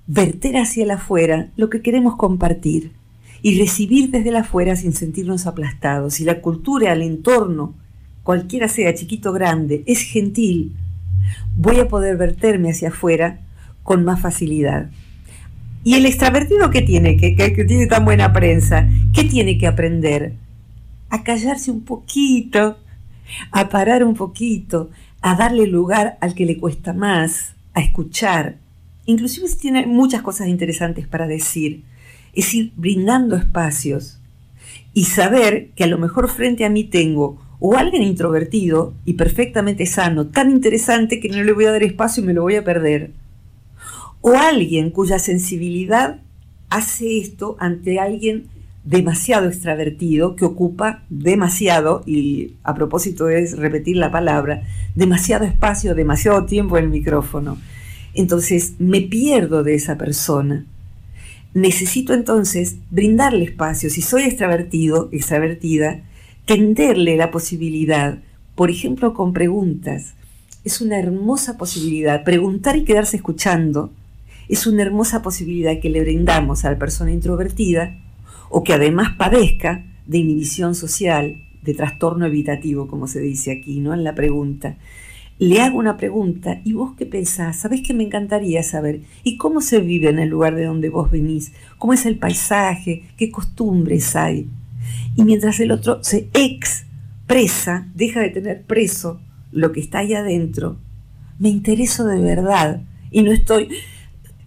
verter 0.06 0.56
hacia 0.56 0.84
el 0.84 0.92
afuera 0.92 1.50
lo 1.56 1.68
que 1.68 1.82
queremos 1.82 2.16
compartir 2.16 2.92
y 3.42 3.58
recibir 3.58 4.10
desde 4.10 4.30
el 4.30 4.36
afuera 4.36 4.76
sin 4.76 4.94
sentirnos 4.94 5.46
aplastados. 5.46 6.14
Si 6.14 6.24
la 6.24 6.40
cultura, 6.40 6.94
el 6.94 7.02
entorno, 7.02 7.74
cualquiera 8.22 8.68
sea, 8.68 8.94
chiquito 8.94 9.30
o 9.30 9.32
grande, 9.34 9.82
es 9.86 10.00
gentil, 10.00 10.72
voy 11.56 11.80
a 11.80 11.88
poder 11.88 12.16
verterme 12.16 12.70
hacia 12.70 12.88
afuera 12.88 13.40
con 13.82 14.04
más 14.04 14.20
facilidad. 14.20 14.90
¿Y 15.84 15.94
el 15.94 16.06
extravertido 16.06 16.70
qué 16.70 16.82
tiene? 16.82 17.16
Que, 17.16 17.34
tiene 17.66 17.86
tan 17.86 18.04
buena 18.04 18.32
prensa. 18.32 18.88
¿Qué 19.12 19.24
tiene 19.24 19.58
que 19.58 19.66
aprender? 19.66 20.34
A 21.10 21.24
callarse 21.24 21.70
un 21.70 21.84
poquito, 21.84 22.78
a 23.50 23.68
parar 23.68 24.04
un 24.04 24.14
poquito, 24.14 24.90
a 25.20 25.34
darle 25.34 25.66
lugar 25.66 26.18
al 26.20 26.34
que 26.34 26.46
le 26.46 26.58
cuesta 26.58 26.92
más, 26.92 27.54
a 27.74 27.80
escuchar. 27.80 28.56
Inclusive 29.06 29.48
tiene 29.60 29.86
muchas 29.86 30.22
cosas 30.22 30.46
interesantes 30.46 31.08
para 31.08 31.26
decir. 31.26 31.82
Es 32.32 32.54
ir 32.54 32.72
brindando 32.76 33.36
espacios 33.36 34.20
y 34.94 35.04
saber 35.06 35.70
que 35.74 35.84
a 35.84 35.88
lo 35.88 35.98
mejor 35.98 36.30
frente 36.30 36.64
a 36.64 36.70
mí 36.70 36.84
tengo 36.84 37.41
o 37.64 37.76
alguien 37.76 38.02
introvertido 38.02 38.92
y 39.04 39.12
perfectamente 39.12 39.86
sano, 39.86 40.26
tan 40.26 40.50
interesante 40.50 41.20
que 41.20 41.28
no 41.28 41.44
le 41.44 41.52
voy 41.52 41.66
a 41.66 41.70
dar 41.70 41.84
espacio 41.84 42.20
y 42.20 42.26
me 42.26 42.32
lo 42.32 42.42
voy 42.42 42.56
a 42.56 42.64
perder. 42.64 43.12
O 44.20 44.32
alguien 44.36 44.90
cuya 44.90 45.20
sensibilidad 45.20 46.18
hace 46.70 47.18
esto 47.18 47.56
ante 47.60 48.00
alguien 48.00 48.48
demasiado 48.82 49.46
extravertido, 49.46 50.34
que 50.34 50.44
ocupa 50.44 51.04
demasiado, 51.08 52.02
y 52.04 52.54
a 52.64 52.74
propósito 52.74 53.28
es 53.28 53.56
repetir 53.56 53.96
la 53.96 54.10
palabra, 54.10 54.64
demasiado 54.96 55.44
espacio, 55.44 55.94
demasiado 55.94 56.46
tiempo 56.46 56.78
en 56.78 56.86
el 56.86 56.90
micrófono. 56.90 57.58
Entonces 58.12 58.72
me 58.80 59.02
pierdo 59.02 59.62
de 59.62 59.76
esa 59.76 59.96
persona. 59.96 60.66
Necesito 61.54 62.12
entonces 62.12 62.78
brindarle 62.90 63.44
espacio. 63.44 63.88
Si 63.88 64.02
soy 64.02 64.24
extravertido, 64.24 65.10
extravertida, 65.12 66.02
tenderle 66.44 67.16
la 67.16 67.30
posibilidad, 67.30 68.18
por 68.54 68.70
ejemplo, 68.70 69.14
con 69.14 69.32
preguntas. 69.32 70.14
Es 70.64 70.80
una 70.80 70.98
hermosa 70.98 71.56
posibilidad. 71.56 72.24
Preguntar 72.24 72.76
y 72.76 72.84
quedarse 72.84 73.16
escuchando 73.16 73.90
es 74.48 74.66
una 74.66 74.82
hermosa 74.82 75.22
posibilidad 75.22 75.80
que 75.80 75.90
le 75.90 76.00
brindamos 76.00 76.64
a 76.64 76.70
la 76.70 76.78
persona 76.78 77.12
introvertida 77.12 77.96
o 78.50 78.64
que 78.64 78.74
además 78.74 79.16
padezca 79.16 79.84
de 80.06 80.18
inhibición 80.18 80.74
social, 80.74 81.42
de 81.62 81.74
trastorno 81.74 82.26
evitativo, 82.26 82.88
como 82.88 83.06
se 83.06 83.20
dice 83.20 83.52
aquí, 83.52 83.80
¿no? 83.80 83.94
En 83.94 84.04
la 84.04 84.14
pregunta. 84.14 84.76
Le 85.38 85.60
hago 85.60 85.78
una 85.78 85.96
pregunta, 85.96 86.60
¿y 86.64 86.72
vos 86.72 86.92
qué 86.96 87.06
pensás? 87.06 87.56
¿Sabés 87.56 87.82
que 87.82 87.94
me 87.94 88.04
encantaría 88.04 88.62
saber? 88.62 89.00
¿Y 89.24 89.38
cómo 89.38 89.60
se 89.60 89.80
vive 89.80 90.10
en 90.10 90.18
el 90.18 90.28
lugar 90.28 90.54
de 90.54 90.66
donde 90.66 90.88
vos 90.88 91.10
venís? 91.10 91.52
¿Cómo 91.78 91.94
es 91.94 92.04
el 92.04 92.18
paisaje? 92.18 93.04
¿Qué 93.16 93.30
costumbres 93.30 94.14
hay? 94.14 94.48
Y 95.16 95.24
mientras 95.24 95.60
el 95.60 95.72
otro 95.72 96.02
se 96.02 96.28
expresa, 96.32 97.86
deja 97.94 98.20
de 98.20 98.30
tener 98.30 98.62
preso 98.62 99.20
lo 99.50 99.72
que 99.72 99.80
está 99.80 99.98
ahí 99.98 100.14
adentro, 100.14 100.78
me 101.38 101.48
intereso 101.48 102.04
de 102.04 102.20
verdad 102.20 102.82
y 103.10 103.22
no 103.22 103.32
estoy 103.32 103.68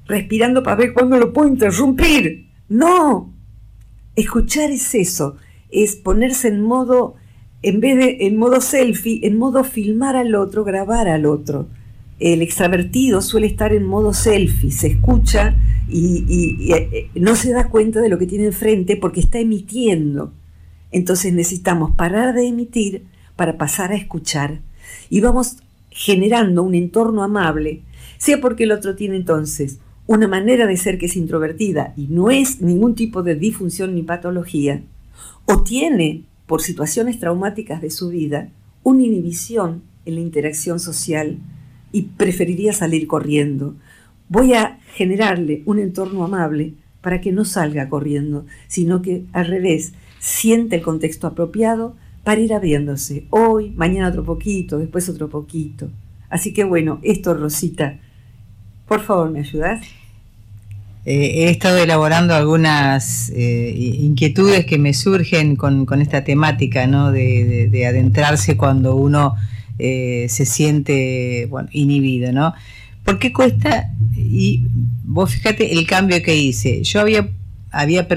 respirando 0.07 0.63
para 0.63 0.77
ver 0.77 0.93
cuándo 0.93 1.17
lo 1.17 1.33
puedo 1.33 1.47
interrumpir. 1.47 2.47
No, 2.69 3.33
escuchar 4.15 4.71
es 4.71 4.95
eso, 4.95 5.37
es 5.69 5.95
ponerse 5.95 6.47
en 6.47 6.61
modo, 6.61 7.15
en 7.61 7.79
vez 7.79 7.97
de 7.97 8.17
en 8.21 8.37
modo 8.37 8.61
selfie, 8.61 9.19
en 9.23 9.37
modo 9.37 9.63
filmar 9.63 10.15
al 10.15 10.35
otro, 10.35 10.63
grabar 10.63 11.07
al 11.07 11.25
otro. 11.25 11.67
El 12.19 12.41
extravertido 12.41 13.21
suele 13.21 13.47
estar 13.47 13.73
en 13.73 13.83
modo 13.83 14.13
selfie, 14.13 14.71
se 14.71 14.87
escucha 14.87 15.55
y, 15.87 16.71
eh, 16.73 17.09
no 17.15 17.35
se 17.35 17.51
da 17.51 17.69
cuenta 17.69 18.01
de 18.01 18.09
lo 18.09 18.17
que 18.17 18.27
tiene 18.27 18.45
enfrente 18.45 18.97
porque 18.97 19.19
está 19.19 19.39
emitiendo. 19.39 20.33
Entonces 20.91 21.33
necesitamos 21.33 21.95
parar 21.95 22.33
de 22.33 22.47
emitir 22.47 23.03
para 23.35 23.57
pasar 23.57 23.91
a 23.91 23.95
escuchar. 23.95 24.61
Y 25.09 25.21
vamos 25.21 25.57
generando 25.89 26.63
un 26.63 26.75
entorno 26.75 27.23
amable, 27.23 27.81
sea 28.17 28.41
porque 28.41 28.63
el 28.63 28.71
otro 28.71 28.95
tiene 28.95 29.15
entonces 29.15 29.79
una 30.07 30.27
manera 30.27 30.67
de 30.67 30.77
ser 30.77 30.97
que 30.97 31.07
es 31.07 31.15
introvertida 31.15 31.93
y 31.97 32.07
no 32.07 32.29
es 32.29 32.61
ningún 32.61 32.95
tipo 32.95 33.23
de 33.23 33.35
disfunción 33.35 33.95
ni 33.95 34.03
patología, 34.03 34.83
o 35.45 35.63
tiene, 35.63 36.23
por 36.45 36.61
situaciones 36.61 37.19
traumáticas 37.19 37.81
de 37.81 37.89
su 37.89 38.09
vida, 38.09 38.49
una 38.83 39.03
inhibición 39.03 39.81
en 40.05 40.15
la 40.15 40.21
interacción 40.21 40.79
social 40.79 41.39
y 41.91 42.03
preferiría 42.03 42.73
salir 42.73 43.07
corriendo. 43.07 43.75
Voy 44.29 44.53
a 44.53 44.79
generarle 44.95 45.61
un 45.65 45.79
entorno 45.79 46.23
amable 46.23 46.73
para 47.01 47.21
que 47.21 47.31
no 47.31 47.45
salga 47.45 47.89
corriendo, 47.89 48.45
sino 48.67 49.01
que 49.01 49.25
al 49.31 49.47
revés, 49.47 49.93
siente 50.19 50.77
el 50.77 50.81
contexto 50.81 51.27
apropiado 51.27 51.95
para 52.23 52.41
ir 52.41 52.53
abriéndose. 52.53 53.25
Hoy, 53.29 53.71
mañana 53.75 54.09
otro 54.09 54.23
poquito, 54.23 54.79
después 54.79 55.07
otro 55.07 55.29
poquito. 55.29 55.89
Así 56.29 56.51
que 56.51 56.63
bueno, 56.63 56.99
esto 57.03 57.35
Rosita, 57.35 57.99
por 58.87 59.01
favor, 59.01 59.29
¿me 59.29 59.41
ayudas? 59.41 59.85
Eh, 61.05 61.45
he 61.45 61.49
estado 61.51 61.77
elaborando 61.77 62.33
algunas 62.33 63.29
eh, 63.29 63.71
inquietudes 63.99 64.65
que 64.65 64.79
me 64.79 64.95
surgen 64.95 65.55
con, 65.55 66.01
esta 66.01 66.23
temática, 66.23 66.87
¿no? 66.87 67.11
De, 67.11 67.85
adentrarse 67.87 68.57
cuando 68.57 68.95
uno 68.95 69.35
eh, 69.77 70.25
se 70.29 70.47
siente 70.47 71.47
inhibido, 71.71 72.31
¿no? 72.31 72.55
¿Por 73.05 73.19
qué 73.19 73.31
cuesta? 73.31 73.93
Y 74.15 74.65
vos 75.03 75.31
fíjate 75.31 75.71
el 75.71 75.87
cambio 75.87 76.21
que 76.21 76.35
hice. 76.35 76.83
Yo 76.83 76.99
había 76.99 77.29
había, 77.75 78.07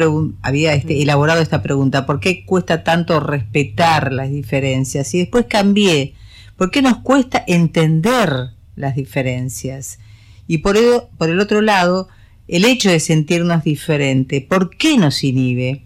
había 0.42 0.75
este, 0.75 1.02
elaborado 1.02 1.42
esta 1.42 1.62
pregunta, 1.62 2.07
¿por 2.07 2.21
qué 2.21 2.45
cuesta 2.47 2.85
tanto 2.85 3.18
respetar 3.18 4.12
las 4.12 4.30
diferencias? 4.30 5.12
Y 5.14 5.18
después 5.18 5.47
cambié, 5.49 6.14
¿por 6.57 6.71
qué 6.71 6.80
nos 6.80 6.99
cuesta 6.99 7.42
entender 7.47 8.50
las 8.76 8.95
diferencias? 8.95 9.99
Y 10.47 10.59
por 10.59 10.76
el, 10.76 11.02
por 11.18 11.28
el 11.28 11.40
otro 11.40 11.61
lado, 11.61 12.09
el 12.47 12.64
hecho 12.64 12.88
de 12.88 13.00
sentirnos 13.00 13.64
diferente, 13.64 14.40
¿por 14.40 14.71
qué 14.76 14.97
nos 14.97 15.25
inhibe? 15.25 15.83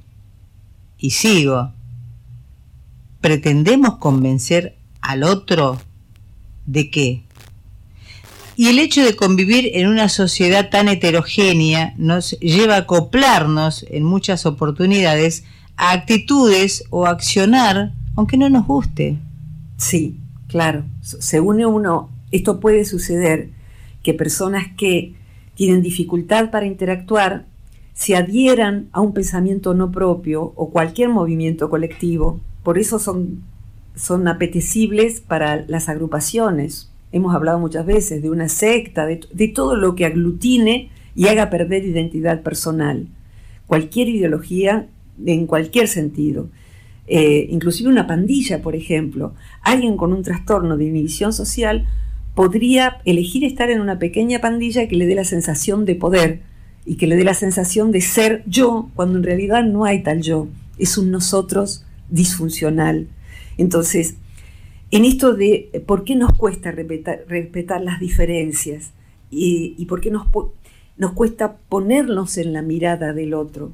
Y 0.99 1.11
sigo. 1.11 1.73
¿Pretendemos 3.23 3.97
convencer 3.97 4.77
al 5.01 5.23
otro 5.23 5.81
de 6.67 6.91
qué? 6.91 7.23
Y 8.63 8.69
el 8.69 8.79
hecho 8.79 9.05
de 9.05 9.17
convivir 9.17 9.73
en 9.75 9.89
una 9.89 10.09
sociedad 10.09 10.71
tan 10.71 10.87
heterogénea 10.87 11.95
nos 11.99 12.39
lleva 12.39 12.77
a 12.77 12.83
acoplarnos 12.83 13.85
en 13.91 14.05
muchas 14.05 14.47
oportunidades 14.47 15.43
a 15.77 15.91
actitudes 15.91 16.85
o 16.91 17.07
accionar 17.07 17.93
aunque 18.15 18.37
no 18.37 18.49
nos 18.49 18.65
guste. 18.65 19.19
Sí, 19.79 20.21
claro. 20.47 20.85
Se 21.01 21.41
une 21.41 21.67
uno, 21.67 22.09
esto 22.31 22.61
puede 22.61 22.85
suceder 22.85 23.51
que 24.05 24.15
personas 24.15 24.69
que 24.79 25.17
tienen 25.57 25.83
dificultad 25.83 26.53
para 26.53 26.67
interactuar 26.67 27.47
se 27.95 28.15
adhieran 28.15 28.91
a 28.93 29.01
un 29.01 29.13
pensamiento 29.13 29.75
no 29.75 29.91
propio 29.91 30.53
o 30.55 30.71
cualquier 30.71 31.09
movimiento 31.09 31.69
colectivo. 31.69 32.41
Por 32.63 32.79
eso 32.79 33.01
son, 33.01 33.43
son 33.97 34.29
apetecibles 34.29 35.21
para 35.21 35.65
las 35.67 35.89
agrupaciones. 35.89 36.92
Hemos 37.13 37.35
hablado 37.35 37.59
muchas 37.59 37.85
veces 37.85 38.23
de 38.23 38.31
una 38.31 38.49
secta, 38.49 39.07
de, 39.07 39.49
todo 39.49 39.77
lo 39.77 39.95
que 39.95 40.07
aglutine 40.07 40.91
y 41.15 41.29
haga 41.29 41.51
perder 41.51 41.85
identidad 41.85 42.43
personal. 42.43 43.07
Cualquier 43.67 44.09
ideología 44.09 44.89
en 45.25 45.47
cualquier 45.47 45.89
sentido. 45.89 46.49
Eh, 47.07 47.49
inclusive 47.51 47.91
una 47.91 48.07
pandilla, 48.07 48.63
por 48.63 48.75
ejemplo. 48.75 49.35
Alguien 49.61 49.97
con 49.97 50.13
un 50.13 50.23
trastorno 50.23 50.77
de 50.77 50.87
inhibición 50.87 51.33
social 51.35 51.87
podría 52.35 53.03
elegir 53.05 53.45
estar 53.45 53.71
en 53.71 53.81
una 53.81 53.99
pequeña 53.99 54.41
pandilla 54.41 54.89
que 54.89 54.97
le 54.97 55.07
dé 55.07 55.15
la 55.15 55.25
sensación 55.25 55.85
de 55.85 55.95
poder 55.95 56.41
y 56.87 56.97
que 56.97 57.07
le 57.07 57.17
dé 57.17 57.25
la 57.25 57.35
sensación 57.35 57.93
de 57.93 58.01
ser 58.01 58.43
yo, 58.47 58.91
cuando 58.95 59.19
en 59.19 59.25
realidad 59.25 59.65
no 59.65 59.85
hay 59.85 60.03
tal 60.03 60.23
yo, 60.23 60.49
es 60.79 60.99
un 60.99 61.11
nosotros 61.11 61.85
disfuncional. 62.11 63.09
Entonces, 63.59 64.17
en 64.93 65.07
esto 65.07 65.35
de 65.35 65.83
por 65.87 66.05
qué 66.05 66.15
nos 66.15 66.35
cuesta 66.35 66.71
respetar, 66.71 67.81
las 67.81 67.99
diferencias 67.99 68.93
y, 69.31 69.85
por 69.87 70.01
qué 70.01 70.11
nos, 70.11 70.27
nos 70.99 71.13
cuesta 71.13 71.57
ponernos 71.69 72.37
en 72.37 72.53
la 72.53 72.63
mirada 72.63 73.15
del 73.15 73.33
otro. 73.35 73.73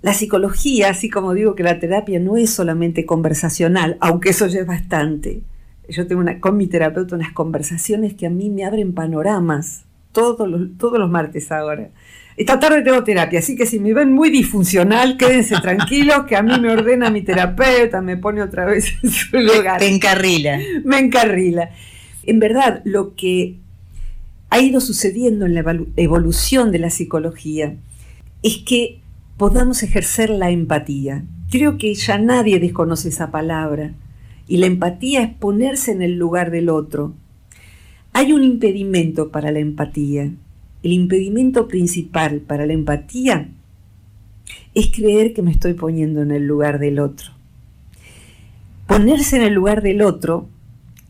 La 0.00 0.14
psicología, 0.14 0.90
así 0.90 1.10
como 1.10 1.34
digo 1.34 1.56
que 1.56 1.64
la 1.64 1.80
terapia 1.80 2.20
no 2.20 2.36
es 2.36 2.50
solamente 2.50 3.04
conversacional, 3.04 3.96
aunque 4.00 4.30
eso 4.30 4.46
ya 4.46 4.60
es 4.60 4.66
bastante, 4.66 5.42
yo 5.88 6.06
tengo 6.06 6.20
una, 6.20 6.40
con 6.40 6.56
mi 6.56 6.66
terapeuta 6.66 7.16
unas 7.16 7.32
conversaciones 7.32 8.14
que 8.14 8.26
a 8.26 8.30
mí 8.30 8.50
me 8.50 8.64
abren 8.64 8.94
panoramas 8.94 9.84
todos 10.12 10.48
los, 10.48 10.78
todos 10.78 10.98
los 10.98 11.10
martes 11.10 11.50
ahora. 11.50 11.90
Esta 12.36 12.58
tarde 12.58 12.82
tengo 12.82 13.04
terapia, 13.04 13.38
así 13.38 13.54
que 13.54 13.64
si 13.64 13.78
me 13.78 13.94
ven 13.94 14.12
muy 14.12 14.28
disfuncional, 14.28 15.16
quédense 15.16 15.54
tranquilos, 15.60 16.24
que 16.26 16.34
a 16.34 16.42
mí 16.42 16.58
me 16.60 16.70
ordena 16.70 17.08
mi 17.10 17.22
terapeuta, 17.22 18.00
me 18.00 18.16
pone 18.16 18.42
otra 18.42 18.64
vez 18.64 18.92
en 19.02 19.10
su 19.10 19.38
lugar. 19.38 19.78
Te 19.78 19.88
encarrila. 19.88 20.58
Me 20.84 20.98
encarrila. 20.98 21.70
En 22.24 22.40
verdad, 22.40 22.82
lo 22.84 23.14
que 23.14 23.56
ha 24.50 24.60
ido 24.60 24.80
sucediendo 24.80 25.46
en 25.46 25.54
la 25.54 25.76
evolución 25.96 26.72
de 26.72 26.78
la 26.80 26.90
psicología 26.90 27.76
es 28.42 28.58
que 28.58 29.00
podamos 29.36 29.82
ejercer 29.82 30.30
la 30.30 30.50
empatía. 30.50 31.24
Creo 31.50 31.78
que 31.78 31.94
ya 31.94 32.18
nadie 32.18 32.58
desconoce 32.58 33.10
esa 33.10 33.30
palabra. 33.30 33.92
Y 34.48 34.58
la 34.58 34.66
empatía 34.66 35.22
es 35.22 35.34
ponerse 35.34 35.92
en 35.92 36.02
el 36.02 36.18
lugar 36.18 36.50
del 36.50 36.68
otro. 36.68 37.14
Hay 38.12 38.32
un 38.32 38.44
impedimento 38.44 39.30
para 39.30 39.50
la 39.50 39.60
empatía. 39.60 40.30
El 40.84 40.92
impedimento 40.92 41.66
principal 41.66 42.40
para 42.40 42.66
la 42.66 42.74
empatía 42.74 43.48
es 44.74 44.88
creer 44.94 45.32
que 45.32 45.40
me 45.40 45.50
estoy 45.50 45.72
poniendo 45.72 46.20
en 46.20 46.30
el 46.30 46.46
lugar 46.46 46.78
del 46.78 46.98
otro. 46.98 47.30
Ponerse 48.86 49.36
en 49.36 49.42
el 49.44 49.54
lugar 49.54 49.80
del 49.80 50.02
otro 50.02 50.46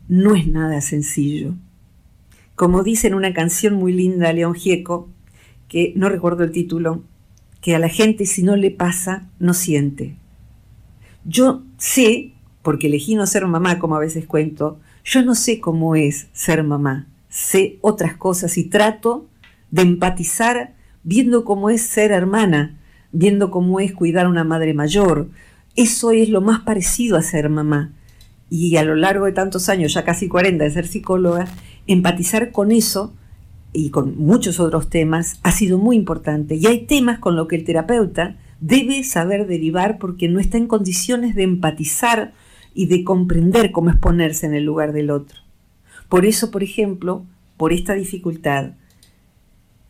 no 0.07 0.33
es 0.33 0.47
nada 0.47 0.79
sencillo. 0.79 1.55
Como 2.55 2.83
dice 2.83 3.07
en 3.07 3.15
una 3.15 3.33
canción 3.33 3.73
muy 3.73 3.91
linda 3.91 4.31
León 4.31 4.53
Gieco, 4.53 5.09
que 5.67 5.91
no 5.97 6.07
recuerdo 6.07 6.45
el 6.45 6.53
título, 6.53 7.03
que 7.59 7.75
a 7.75 7.79
la 7.79 7.89
gente 7.89 8.25
si 8.25 8.43
no 8.43 8.55
le 8.55 8.71
pasa, 8.71 9.27
no 9.39 9.53
siente. 9.53 10.15
Yo 11.25 11.63
sé 11.77 12.31
porque 12.61 12.87
elegí 12.87 13.15
no 13.15 13.27
ser 13.27 13.45
mamá, 13.45 13.77
como 13.77 13.97
a 13.97 13.99
veces 13.99 14.25
cuento, 14.25 14.79
yo 15.03 15.21
no 15.21 15.35
sé 15.35 15.59
cómo 15.59 15.97
es 15.97 16.27
ser 16.31 16.63
mamá, 16.63 17.09
sé 17.27 17.77
otras 17.81 18.15
cosas 18.15 18.57
y 18.57 18.63
trato 18.63 19.27
de 19.75 19.81
empatizar 19.81 20.73
viendo 21.03 21.43
cómo 21.43 21.69
es 21.69 21.81
ser 21.81 22.13
hermana, 22.13 22.79
viendo 23.11 23.51
cómo 23.51 23.81
es 23.81 23.91
cuidar 23.91 24.25
a 24.25 24.29
una 24.29 24.45
madre 24.45 24.73
mayor. 24.73 25.27
Eso 25.75 26.11
es 26.11 26.29
lo 26.29 26.39
más 26.39 26.61
parecido 26.61 27.17
a 27.17 27.21
ser 27.21 27.49
mamá. 27.49 27.91
Y 28.49 28.77
a 28.77 28.83
lo 28.83 28.95
largo 28.95 29.25
de 29.25 29.33
tantos 29.33 29.67
años, 29.67 29.93
ya 29.93 30.05
casi 30.05 30.29
40 30.29 30.63
de 30.63 30.69
ser 30.71 30.87
psicóloga, 30.87 31.49
empatizar 31.87 32.53
con 32.53 32.71
eso 32.71 33.13
y 33.73 33.89
con 33.89 34.17
muchos 34.17 34.61
otros 34.61 34.89
temas 34.89 35.39
ha 35.43 35.51
sido 35.51 35.77
muy 35.77 35.97
importante. 35.97 36.55
Y 36.55 36.67
hay 36.67 36.85
temas 36.85 37.19
con 37.19 37.35
los 37.35 37.49
que 37.49 37.57
el 37.57 37.65
terapeuta 37.65 38.37
debe 38.61 39.03
saber 39.03 39.45
derivar 39.45 39.97
porque 39.97 40.29
no 40.29 40.39
está 40.39 40.57
en 40.57 40.67
condiciones 40.67 41.35
de 41.35 41.43
empatizar 41.43 42.31
y 42.73 42.85
de 42.85 43.03
comprender 43.03 43.73
cómo 43.73 43.89
es 43.89 43.97
ponerse 43.97 44.45
en 44.45 44.53
el 44.53 44.63
lugar 44.63 44.93
del 44.93 45.11
otro. 45.11 45.39
Por 46.07 46.25
eso, 46.25 46.49
por 46.49 46.63
ejemplo, 46.63 47.25
por 47.57 47.73
esta 47.73 47.93
dificultad, 47.93 48.71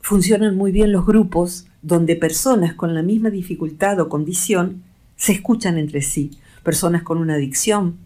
funcionan 0.06 0.56
muy 0.56 0.72
bien 0.72 0.92
los 0.92 1.04
grupos 1.04 1.66
donde 1.82 2.16
personas 2.16 2.76
con 2.76 2.94
la 2.94 3.02
misma 3.02 3.32
dificultad 3.32 4.00
o 4.00 4.08
condición 4.08 4.84
se 5.16 5.32
escuchan 5.32 5.80
entre 5.80 6.04
sí. 6.04 6.30
Personas 6.62 7.02
con 7.02 7.18
una 7.18 7.34
adicción, 7.34 7.98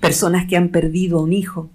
personas 0.00 0.48
que 0.48 0.56
han 0.56 0.70
perdido 0.70 1.20
a 1.20 1.22
un 1.22 1.32
hijo, 1.32 1.70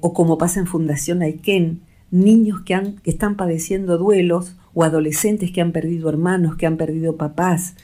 o 0.00 0.12
como 0.12 0.36
pasa 0.36 0.60
en 0.60 0.66
Fundación 0.66 1.22
Aiken, 1.22 1.80
niños 2.10 2.60
que, 2.60 2.92
que 3.02 3.10
están 3.10 3.36
padeciendo 3.36 3.96
duelos 3.96 4.54
o 4.74 4.84
adolescentes 4.84 5.50
que 5.50 5.62
han 5.62 5.72
perdido 5.72 6.10
hermanos, 6.10 6.56
que 6.56 6.66
han 6.66 6.76
perdido 6.76 7.16
papás. 7.16 7.74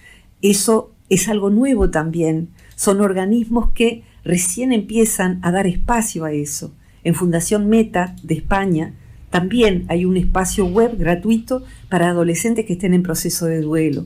Eso 0.42 0.92
es 1.08 1.30
algo 1.30 1.48
nuevo 1.48 1.88
también. 1.88 2.50
Son 2.76 3.00
organismos 3.00 3.70
que 3.70 4.02
recién 4.22 4.70
empiezan 4.70 5.38
a 5.40 5.50
dar 5.50 5.66
espacio 5.66 6.26
a 6.26 6.32
eso. 6.32 6.74
En 7.04 7.14
Fundación 7.14 7.70
Meta 7.70 8.16
de 8.22 8.34
España 8.34 8.92
también 9.34 9.84
hay 9.88 10.04
un 10.04 10.16
espacio 10.16 10.64
web 10.64 10.96
gratuito 10.96 11.64
para 11.88 12.10
adolescentes 12.10 12.66
que 12.66 12.74
estén 12.74 12.94
en 12.94 13.02
proceso 13.02 13.46
de 13.46 13.62
duelo. 13.62 14.04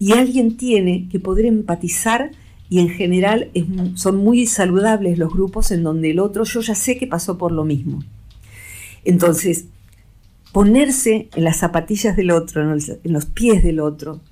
Y 0.00 0.14
alguien 0.14 0.56
tiene 0.56 1.06
que 1.12 1.20
poder 1.20 1.46
empatizar 1.46 2.32
y 2.68 2.80
en 2.80 2.88
general 2.88 3.52
son 3.94 4.16
muy 4.16 4.46
saludables 4.46 5.16
los 5.16 5.32
grupos 5.32 5.70
en 5.70 5.84
donde 5.84 6.10
el 6.10 6.18
otro, 6.18 6.42
yo 6.42 6.60
ya 6.60 6.74
sé 6.74 6.98
que 6.98 7.06
pasó 7.06 7.38
por 7.38 7.52
lo 7.52 7.62
mismo. 7.62 8.02
Entonces, 9.04 9.66
ponerse 10.50 11.28
en 11.36 11.44
las 11.44 11.58
zapatillas 11.58 12.16
del 12.16 12.32
otro, 12.32 12.60
en 12.62 13.12
los 13.12 13.26
pies 13.26 13.62
del 13.62 13.78
otro, 13.78 14.22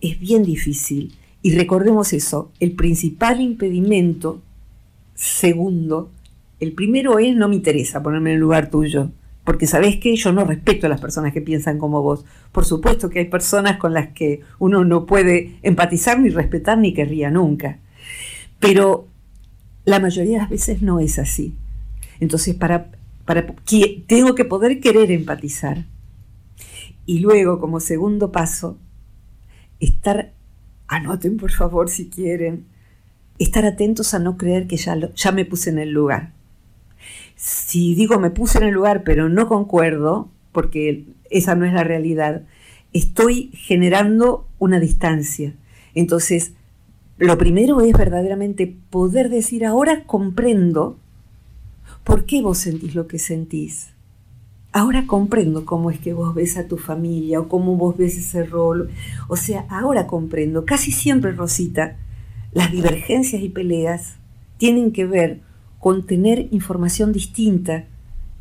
es 0.00 0.20
bien 0.20 0.44
difícil. 0.44 1.16
Y 1.42 1.56
recordemos 1.56 2.12
eso, 2.12 2.52
el 2.60 2.76
principal 2.76 3.40
impedimento, 3.40 4.40
segundo, 5.16 6.12
el 6.60 6.74
primero 6.74 7.18
es 7.18 7.34
no 7.34 7.48
me 7.48 7.56
interesa 7.56 8.04
ponerme 8.04 8.30
en 8.30 8.34
el 8.36 8.40
lugar 8.40 8.70
tuyo, 8.70 9.10
porque 9.44 9.66
sabes 9.66 9.96
que 9.96 10.14
yo 10.16 10.32
no 10.32 10.44
respeto 10.44 10.86
a 10.86 10.90
las 10.90 11.00
personas 11.00 11.32
que 11.32 11.40
piensan 11.40 11.78
como 11.78 12.02
vos. 12.02 12.24
Por 12.52 12.64
supuesto 12.64 13.08
que 13.08 13.20
hay 13.20 13.24
personas 13.24 13.78
con 13.78 13.94
las 13.94 14.08
que 14.08 14.42
uno 14.58 14.84
no 14.84 15.06
puede 15.06 15.58
empatizar 15.62 16.20
ni 16.20 16.28
respetar 16.28 16.78
ni 16.78 16.92
querría 16.92 17.30
nunca. 17.30 17.78
Pero 18.58 19.08
la 19.84 19.98
mayoría 19.98 20.34
de 20.34 20.38
las 20.42 20.50
veces 20.50 20.82
no 20.82 21.00
es 21.00 21.18
así. 21.18 21.54
Entonces, 22.20 22.54
para, 22.54 22.90
para, 23.24 23.46
tengo 24.06 24.34
que 24.34 24.44
poder 24.44 24.78
querer 24.80 25.10
empatizar. 25.10 25.86
Y 27.06 27.20
luego, 27.20 27.60
como 27.60 27.80
segundo 27.80 28.30
paso, 28.30 28.78
estar, 29.80 30.32
anoten 30.86 31.38
por 31.38 31.50
favor 31.50 31.88
si 31.88 32.10
quieren, 32.10 32.66
estar 33.38 33.64
atentos 33.64 34.12
a 34.12 34.18
no 34.18 34.36
creer 34.36 34.66
que 34.66 34.76
ya, 34.76 34.96
ya 35.14 35.32
me 35.32 35.46
puse 35.46 35.70
en 35.70 35.78
el 35.78 35.90
lugar 35.90 36.34
si 37.40 37.94
digo 37.94 38.20
me 38.20 38.28
puse 38.28 38.58
en 38.58 38.64
el 38.64 38.74
lugar 38.74 39.02
pero 39.02 39.30
no 39.30 39.48
concuerdo, 39.48 40.28
porque 40.52 41.06
esa 41.30 41.54
no 41.54 41.64
es 41.64 41.72
la 41.72 41.84
realidad, 41.84 42.42
estoy 42.92 43.50
generando 43.54 44.46
una 44.58 44.78
distancia. 44.78 45.54
Entonces, 45.94 46.52
lo 47.16 47.38
primero 47.38 47.80
es 47.80 47.96
verdaderamente 47.96 48.76
poder 48.90 49.30
decir, 49.30 49.64
ahora 49.64 50.04
comprendo 50.04 50.98
por 52.04 52.26
qué 52.26 52.42
vos 52.42 52.58
sentís 52.58 52.94
lo 52.94 53.06
que 53.06 53.18
sentís. 53.18 53.94
Ahora 54.72 55.06
comprendo 55.06 55.64
cómo 55.64 55.90
es 55.90 55.98
que 55.98 56.12
vos 56.12 56.34
ves 56.34 56.58
a 56.58 56.68
tu 56.68 56.76
familia 56.76 57.40
o 57.40 57.48
cómo 57.48 57.74
vos 57.76 57.96
ves 57.96 58.18
ese 58.18 58.44
rol. 58.44 58.90
O 59.28 59.36
sea, 59.36 59.64
ahora 59.70 60.06
comprendo. 60.06 60.64
Casi 60.64 60.92
siempre, 60.92 61.32
Rosita, 61.32 61.96
las 62.52 62.70
divergencias 62.70 63.42
y 63.42 63.48
peleas 63.48 64.16
tienen 64.58 64.92
que 64.92 65.06
ver 65.06 65.40
con 65.80 66.06
tener 66.06 66.46
información 66.52 67.10
distinta 67.12 67.86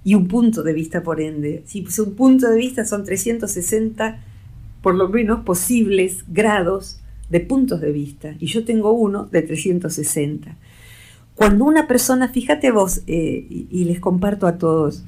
y 0.04 0.14
un 0.14 0.28
punto 0.28 0.62
de 0.62 0.74
vista 0.74 1.02
por 1.02 1.22
ende. 1.22 1.64
Si 1.66 1.88
un 2.00 2.14
punto 2.14 2.48
de 2.50 2.58
vista 2.58 2.86
son 2.86 3.04
360 3.06 4.20
por 4.84 4.96
lo 4.96 5.10
menos 5.10 5.44
posibles 5.44 6.26
grados 6.28 7.00
de 7.30 7.40
puntos 7.40 7.82
de 7.82 7.92
vista 7.92 8.36
y 8.40 8.48
yo 8.48 8.64
tengo 8.66 8.92
uno 8.92 9.26
de 9.26 9.42
360. 9.42 10.58
Cuando 11.36 11.64
una 11.64 11.88
persona, 11.88 12.28
fíjate 12.28 12.72
vos, 12.72 13.02
eh, 13.08 13.48
y 13.50 13.86
les 13.86 14.02
comparto 14.02 14.46
a 14.46 14.58
todos, 14.58 15.06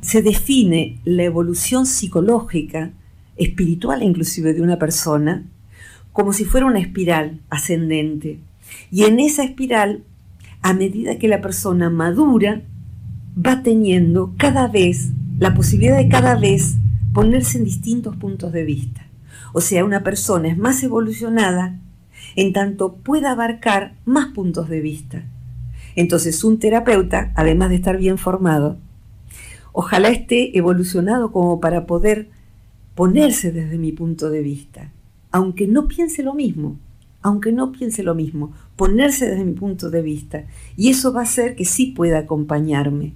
se 0.00 0.22
define 0.22 1.00
la 1.04 1.24
evolución 1.24 1.86
psicológica, 1.86 2.92
espiritual 3.36 4.04
inclusive 4.04 4.54
de 4.54 4.62
una 4.62 4.78
persona, 4.78 5.44
como 6.12 6.32
si 6.32 6.44
fuera 6.44 6.66
una 6.66 6.78
espiral 6.78 7.40
ascendente. 7.50 8.38
Y 8.92 9.04
en 9.04 9.18
esa 9.18 9.42
espiral 9.42 10.04
a 10.62 10.74
medida 10.74 11.18
que 11.18 11.28
la 11.28 11.40
persona 11.40 11.90
madura, 11.90 12.62
va 13.34 13.62
teniendo 13.62 14.34
cada 14.36 14.68
vez 14.68 15.10
la 15.38 15.54
posibilidad 15.54 15.96
de 15.96 16.08
cada 16.08 16.36
vez 16.36 16.76
ponerse 17.12 17.58
en 17.58 17.64
distintos 17.64 18.16
puntos 18.16 18.52
de 18.52 18.64
vista. 18.64 19.06
O 19.52 19.60
sea, 19.60 19.84
una 19.84 20.02
persona 20.02 20.48
es 20.48 20.56
más 20.56 20.82
evolucionada 20.82 21.78
en 22.36 22.52
tanto 22.52 22.94
pueda 22.94 23.32
abarcar 23.32 23.94
más 24.04 24.28
puntos 24.28 24.68
de 24.68 24.80
vista. 24.80 25.24
Entonces, 25.96 26.42
un 26.44 26.58
terapeuta, 26.58 27.32
además 27.34 27.70
de 27.70 27.76
estar 27.76 27.98
bien 27.98 28.16
formado, 28.16 28.78
ojalá 29.72 30.08
esté 30.08 30.56
evolucionado 30.56 31.32
como 31.32 31.60
para 31.60 31.86
poder 31.86 32.30
ponerse 32.94 33.52
desde 33.52 33.78
mi 33.78 33.92
punto 33.92 34.30
de 34.30 34.40
vista, 34.40 34.92
aunque 35.30 35.66
no 35.66 35.88
piense 35.88 36.22
lo 36.22 36.34
mismo, 36.34 36.78
aunque 37.22 37.52
no 37.52 37.72
piense 37.72 38.02
lo 38.02 38.14
mismo, 38.14 38.52
ponerse 38.76 39.26
desde 39.26 39.44
mi 39.44 39.52
punto 39.52 39.90
de 39.90 40.02
vista. 40.02 40.44
Y 40.76 40.90
eso 40.90 41.12
va 41.12 41.20
a 41.20 41.24
hacer 41.24 41.54
que 41.54 41.64
sí 41.64 41.86
pueda 41.86 42.18
acompañarme. 42.18 43.14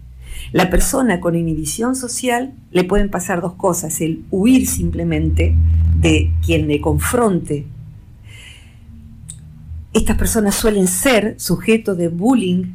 La 0.53 0.71
persona 0.71 1.21
con 1.21 1.35
inhibición 1.35 1.97
social 1.97 2.55
le 2.71 2.85
pueden 2.85 3.11
pasar 3.11 3.40
dos 3.40 3.55
cosas, 3.55 4.01
el 4.01 4.25
huir 4.31 4.66
simplemente 4.66 5.57
de 6.01 6.33
quien 6.45 6.69
le 6.69 6.81
confronte. 6.81 7.66
Estas 9.92 10.16
personas 10.19 10.55
suelen 10.55 10.87
ser 10.87 11.35
sujetos 11.38 11.97
de 11.97 12.09
bullying, 12.09 12.75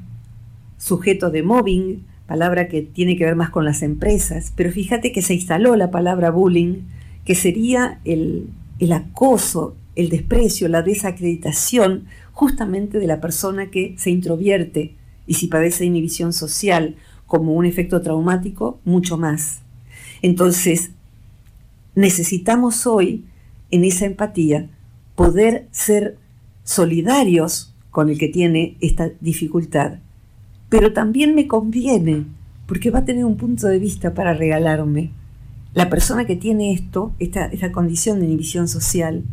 sujetos 0.78 1.32
de 1.32 1.44
mobbing, 1.44 2.04
palabra 2.26 2.68
que 2.68 2.82
tiene 2.82 3.16
que 3.16 3.26
ver 3.26 3.36
más 3.36 3.52
con 3.52 3.64
las 3.64 3.84
empresas, 3.84 4.54
pero 4.56 4.72
fíjate 4.72 5.12
que 5.12 5.22
se 5.22 5.36
instaló 5.36 5.76
la 5.76 5.92
palabra 5.92 6.32
bullying, 6.32 6.84
que 7.26 7.36
sería 7.36 8.00
el, 8.06 8.50
el 8.80 8.92
acoso, 8.94 9.76
el 9.96 10.10
desprecio, 10.10 10.68
la 10.68 10.82
desacreditación 10.82 12.06
justamente 12.32 13.00
de 13.00 13.08
la 13.08 13.20
persona 13.20 13.70
que 13.70 13.96
se 13.98 14.10
introvierte 14.10 14.96
y 15.28 15.36
si 15.36 15.48
padece 15.48 15.86
inhibición 15.86 16.34
social 16.34 16.96
como 17.28 17.54
un 17.54 17.66
efecto 17.66 18.02
traumático, 18.02 18.80
mucho 18.84 19.18
más. 19.18 19.62
Entonces, 20.22 20.92
necesitamos 21.96 22.86
hoy, 22.88 23.26
en 23.70 23.86
esa 23.86 24.06
empatía, 24.06 24.70
poder 25.16 25.68
ser 25.72 26.18
solidarios 26.64 27.74
con 27.90 28.10
el 28.10 28.18
que 28.18 28.28
tiene 28.28 28.78
esta 28.82 29.12
dificultad. 29.22 30.00
Pero 30.70 30.94
también 30.94 31.36
me 31.36 31.48
conviene, 31.48 32.26
porque 32.66 32.92
va 32.92 33.00
a 33.00 33.06
tener 33.06 33.26
un 33.26 33.38
punto 33.38 33.68
de 33.68 33.80
vista 33.80 34.14
para 34.14 34.34
regalarme. 34.34 35.12
La 35.74 35.90
persona 35.90 36.26
que 36.26 36.36
tiene 36.36 36.74
esto, 36.74 37.14
esta, 37.20 37.46
esta 37.46 37.72
condición 37.72 38.20
de 38.20 38.26
inhibición 38.26 38.68
social, 38.68 39.24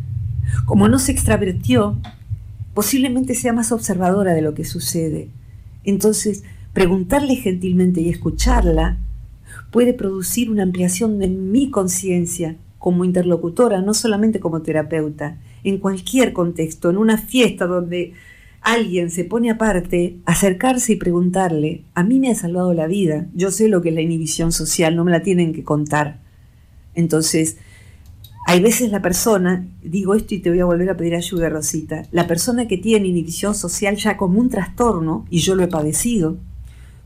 como 0.65 0.87
no 0.87 0.99
se 0.99 1.11
extravertió, 1.11 1.97
posiblemente 2.73 3.35
sea 3.35 3.53
más 3.53 3.71
observadora 3.71 4.33
de 4.33 4.41
lo 4.41 4.53
que 4.53 4.65
sucede. 4.65 5.29
Entonces, 5.83 6.43
preguntarle 6.73 7.35
gentilmente 7.35 8.01
y 8.01 8.09
escucharla 8.09 8.97
puede 9.71 9.93
producir 9.93 10.49
una 10.49 10.63
ampliación 10.63 11.19
de 11.19 11.27
mi 11.27 11.69
conciencia 11.69 12.55
como 12.77 13.03
interlocutora, 13.03 13.81
no 13.81 13.93
solamente 13.93 14.39
como 14.39 14.61
terapeuta, 14.61 15.37
en 15.63 15.77
cualquier 15.77 16.33
contexto, 16.33 16.89
en 16.89 16.97
una 16.97 17.17
fiesta 17.17 17.65
donde 17.65 18.13
alguien 18.61 19.11
se 19.11 19.25
pone 19.25 19.51
aparte, 19.51 20.17
acercarse 20.25 20.93
y 20.93 20.95
preguntarle, 20.97 21.83
a 21.93 22.03
mí 22.03 22.19
me 22.19 22.31
ha 22.31 22.35
salvado 22.35 22.73
la 22.73 22.87
vida, 22.87 23.27
yo 23.33 23.51
sé 23.51 23.67
lo 23.67 23.81
que 23.81 23.89
es 23.89 23.95
la 23.95 24.01
inhibición 24.01 24.51
social, 24.51 24.95
no 24.95 25.03
me 25.03 25.11
la 25.11 25.21
tienen 25.21 25.53
que 25.53 25.63
contar. 25.63 26.19
Entonces, 26.95 27.57
hay 28.49 28.61
veces 28.61 28.89
la 28.89 29.03
persona, 29.03 29.67
digo 29.83 30.15
esto 30.15 30.33
y 30.33 30.39
te 30.39 30.49
voy 30.49 30.59
a 30.59 30.65
volver 30.65 30.89
a 30.89 30.97
pedir 30.97 31.13
ayuda, 31.13 31.49
Rosita, 31.49 32.07
la 32.09 32.25
persona 32.25 32.67
que 32.67 32.79
tiene 32.79 33.07
inhibición 33.07 33.53
social 33.53 33.95
ya 33.95 34.17
como 34.17 34.39
un 34.39 34.49
trastorno, 34.49 35.27
y 35.29 35.37
yo 35.37 35.53
lo 35.53 35.63
he 35.63 35.67
padecido, 35.67 36.35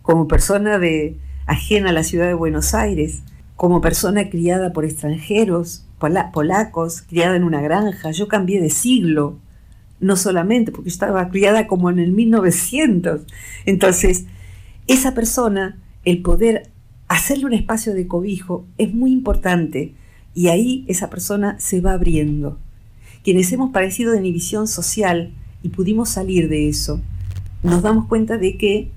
como 0.04 0.30
persona 0.30 0.80
de, 0.80 1.20
ajena 1.46 1.90
a 1.90 1.92
la 1.92 2.06
ciudad 2.06 2.28
de 2.28 2.34
Buenos 2.34 2.74
Aires, 2.74 3.24
como 3.58 3.82
persona 3.82 4.30
criada 4.30 4.72
por 4.72 4.86
extranjeros, 4.86 5.86
polacos, 6.32 7.02
criada 7.02 7.36
en 7.36 7.44
una 7.44 7.60
granja, 7.60 8.12
yo 8.12 8.30
cambié 8.30 8.62
de 8.62 8.70
siglo, 8.70 9.38
no 10.00 10.16
solamente 10.16 10.72
porque 10.72 10.88
estaba 10.88 11.28
criada 11.28 11.68
como 11.68 11.90
en 11.90 12.00
el 12.00 12.14
1900. 12.14 13.20
Entonces, 13.66 14.28
esa 14.88 15.14
persona, 15.14 15.78
el 16.06 16.22
poder 16.22 16.70
hacerle 17.10 17.48
un 17.48 17.54
espacio 17.54 17.94
de 17.94 18.08
cobijo 18.08 18.66
es 18.78 18.94
muy 18.94 19.12
importante 19.12 19.94
y 20.34 20.48
ahí 20.48 20.86
esa 20.88 21.10
persona 21.10 21.60
se 21.60 21.82
va 21.82 21.94
abriendo. 21.94 22.60
Quienes 23.24 23.52
hemos 23.52 23.72
padecido 23.72 24.12
de 24.12 24.20
inhibición 24.20 24.68
social 24.68 25.32
y 25.62 25.70
pudimos 25.70 26.10
salir 26.10 26.50
de 26.50 26.68
eso, 26.70 27.02
nos 27.62 27.82
damos 27.82 28.08
cuenta 28.08 28.38
de 28.38 28.58
que 28.58 28.92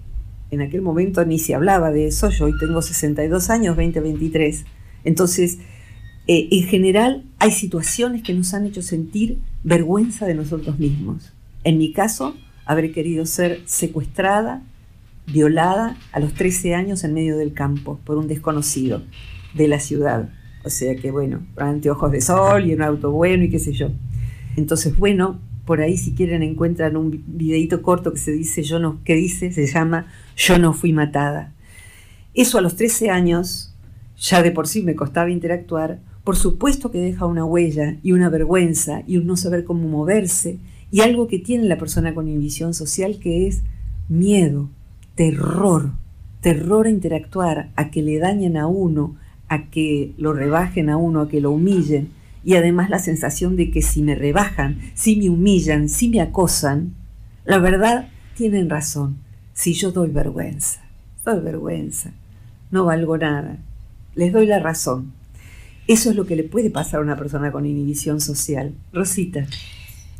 en 0.50 0.60
aquel 0.60 0.82
momento 0.82 1.24
ni 1.24 1.38
se 1.38 1.54
hablaba 1.54 1.90
de 1.90 2.06
eso, 2.06 2.30
yo 2.30 2.46
hoy 2.46 2.52
tengo 2.58 2.82
62 2.82 3.50
años, 3.50 3.76
20, 3.76 4.00
23. 4.00 4.64
Entonces, 5.04 5.58
eh, 6.26 6.48
en 6.50 6.64
general 6.64 7.24
hay 7.38 7.52
situaciones 7.52 8.22
que 8.22 8.34
nos 8.34 8.54
han 8.54 8.66
hecho 8.66 8.82
sentir 8.82 9.38
vergüenza 9.62 10.26
de 10.26 10.34
nosotros 10.34 10.78
mismos. 10.78 11.32
En 11.64 11.78
mi 11.78 11.92
caso, 11.92 12.36
habré 12.64 12.92
querido 12.92 13.26
ser 13.26 13.60
secuestrada, 13.66 14.62
violada 15.26 15.96
a 16.12 16.20
los 16.20 16.34
13 16.34 16.74
años 16.74 17.04
en 17.04 17.14
medio 17.14 17.36
del 17.36 17.52
campo 17.52 18.00
por 18.04 18.16
un 18.16 18.28
desconocido 18.28 19.02
de 19.54 19.68
la 19.68 19.80
ciudad. 19.80 20.28
O 20.66 20.70
sea 20.70 20.96
que, 20.96 21.12
bueno, 21.12 21.46
anteojos 21.56 22.10
de 22.10 22.20
sol 22.20 22.66
y 22.66 22.74
un 22.74 22.82
auto 22.82 23.12
bueno 23.12 23.44
y 23.44 23.50
qué 23.50 23.60
sé 23.60 23.72
yo. 23.72 23.92
Entonces, 24.56 24.98
bueno, 24.98 25.38
por 25.64 25.80
ahí 25.80 25.96
si 25.96 26.12
quieren 26.12 26.42
encuentran 26.42 26.96
un 26.96 27.22
videito 27.24 27.82
corto 27.82 28.12
que 28.12 28.18
se 28.18 28.32
dice, 28.32 28.64
yo 28.64 28.80
no, 28.80 28.98
que 29.04 29.14
dice, 29.14 29.52
se 29.52 29.68
llama 29.68 30.08
Yo 30.36 30.58
no 30.58 30.72
fui 30.72 30.92
matada. 30.92 31.54
Eso 32.34 32.58
a 32.58 32.62
los 32.62 32.74
13 32.74 33.10
años, 33.10 33.76
ya 34.18 34.42
de 34.42 34.50
por 34.50 34.66
sí 34.66 34.82
me 34.82 34.96
costaba 34.96 35.30
interactuar, 35.30 36.00
por 36.24 36.34
supuesto 36.34 36.90
que 36.90 36.98
deja 36.98 37.26
una 37.26 37.44
huella 37.44 37.98
y 38.02 38.10
una 38.10 38.28
vergüenza 38.28 39.04
y 39.06 39.18
un 39.18 39.28
no 39.28 39.36
saber 39.36 39.62
cómo 39.62 39.86
moverse 39.86 40.58
y 40.90 41.02
algo 41.02 41.28
que 41.28 41.38
tiene 41.38 41.68
la 41.68 41.78
persona 41.78 42.12
con 42.12 42.26
inhibición 42.26 42.74
social 42.74 43.20
que 43.20 43.46
es 43.46 43.62
miedo, 44.08 44.68
terror, 45.14 45.92
terror 46.40 46.86
a 46.88 46.90
interactuar, 46.90 47.70
a 47.76 47.92
que 47.92 48.02
le 48.02 48.18
dañen 48.18 48.56
a 48.56 48.66
uno, 48.66 49.14
a 49.48 49.70
que 49.70 50.14
lo 50.18 50.32
rebajen 50.32 50.90
a 50.90 50.96
uno, 50.96 51.22
a 51.22 51.28
que 51.28 51.40
lo 51.40 51.50
humillen 51.50 52.10
y 52.44 52.54
además 52.54 52.90
la 52.90 52.98
sensación 52.98 53.56
de 53.56 53.70
que 53.70 53.82
si 53.82 54.02
me 54.02 54.14
rebajan, 54.14 54.78
si 54.94 55.16
me 55.16 55.28
humillan, 55.28 55.88
si 55.88 56.08
me 56.08 56.20
acosan, 56.20 56.94
la 57.44 57.58
verdad 57.58 58.08
tienen 58.36 58.70
razón, 58.70 59.16
si 59.52 59.74
yo 59.74 59.90
doy 59.90 60.10
vergüenza, 60.10 60.80
doy 61.24 61.40
vergüenza, 61.40 62.12
no 62.70 62.84
valgo 62.84 63.18
nada, 63.18 63.58
les 64.14 64.32
doy 64.32 64.46
la 64.46 64.60
razón. 64.60 65.12
Eso 65.88 66.10
es 66.10 66.16
lo 66.16 66.26
que 66.26 66.36
le 66.36 66.44
puede 66.44 66.70
pasar 66.70 67.00
a 67.00 67.02
una 67.02 67.16
persona 67.16 67.52
con 67.52 67.66
inhibición 67.66 68.20
social. 68.20 68.74
Rosita. 68.92 69.46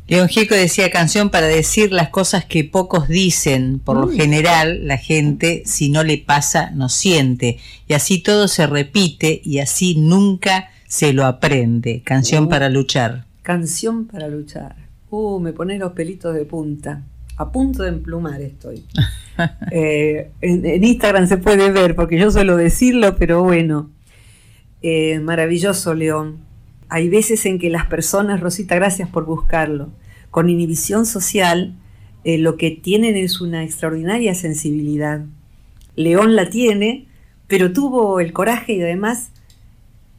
León 0.07 0.29
Gieco 0.29 0.55
decía 0.55 0.89
canción 0.89 1.29
para 1.29 1.47
decir 1.47 1.91
las 1.91 2.09
cosas 2.09 2.45
que 2.45 2.63
pocos 2.63 3.09
dicen. 3.09 3.79
Por 3.79 3.97
lo 3.97 4.07
general, 4.07 4.87
la 4.87 4.97
gente, 4.97 5.63
si 5.65 5.89
no 5.89 6.03
le 6.03 6.17
pasa, 6.17 6.71
no 6.71 6.87
siente. 6.87 7.57
Y 7.89 7.93
así 7.93 8.23
todo 8.23 8.47
se 8.47 8.67
repite 8.67 9.41
y 9.43 9.59
así 9.59 9.95
nunca 9.95 10.69
se 10.87 11.11
lo 11.11 11.25
aprende. 11.25 12.03
Canción 12.05 12.45
uh. 12.45 12.49
para 12.49 12.69
luchar. 12.69 13.25
Canción 13.41 14.05
para 14.05 14.29
luchar. 14.29 14.77
Uh, 15.09 15.39
me 15.39 15.51
pone 15.51 15.77
los 15.77 15.91
pelitos 15.91 16.33
de 16.33 16.45
punta. 16.45 17.03
A 17.35 17.51
punto 17.51 17.83
de 17.83 17.89
emplumar 17.89 18.41
estoy. 18.41 18.83
Eh, 19.71 20.31
en, 20.41 20.83
Instagram 20.83 21.27
se 21.27 21.37
puede 21.37 21.69
ver, 21.69 21.95
porque 21.95 22.17
yo 22.17 22.31
suelo 22.31 22.57
decirlo, 22.57 23.17
pero 23.17 23.43
bueno. 23.43 23.91
Eh, 24.81 25.19
maravilloso, 25.19 25.93
León. 25.93 26.46
Hay 26.89 27.09
veces 27.09 27.45
en 27.45 27.59
que 27.59 27.69
las 27.69 27.85
personas, 27.85 28.39
Rosita, 28.39 28.75
gracias 28.75 29.09
por 29.09 29.25
buscarlo, 29.25 29.89
con 30.31 30.49
inhibición 30.49 31.05
social, 31.05 31.75
eh, 32.23 32.37
lo 32.37 32.57
que 32.57 32.71
tienen 32.71 33.15
es 33.15 33.41
una 33.41 33.63
extraordinaria 33.63 34.35
sensibilidad. 34.35 35.25
León 35.95 36.35
la 36.35 36.49
tiene, 36.49 37.07
pero 37.47 37.73
tuvo 37.73 38.19
el 38.19 38.33
coraje 38.33 38.73
y 38.73 38.81
además 38.81 39.31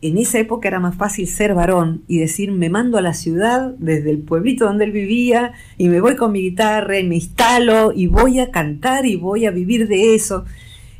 en 0.01 0.17
esa 0.17 0.39
época 0.39 0.69
era 0.69 0.79
más 0.79 0.97
fácil 0.97 1.27
ser 1.27 1.55
varón 1.55 2.05
y 2.07 2.19
decir 2.19 2.53
me 2.53 2.71
mando 2.71 2.99
a 2.99 3.03
la 3.03 3.15
ciudad 3.15 3.75
desde 3.79 4.11
el 4.11 4.19
pueblito 4.19 4.65
donde 4.65 4.85
él 4.85 4.93
vivía 4.93 5.53
y 5.77 5.89
me 5.89 6.01
voy 6.01 6.15
con 6.15 6.33
mi 6.33 6.41
guitarra 6.41 6.99
y 6.99 7.05
me 7.05 7.17
instalo 7.17 7.93
y 7.93 8.07
voy 8.07 8.39
a 8.39 8.51
cantar 8.51 9.07
y 9.07 9.17
voy 9.17 9.47
a 9.47 9.51
vivir 9.51 9.89
de 9.89 10.15
eso. 10.15 10.45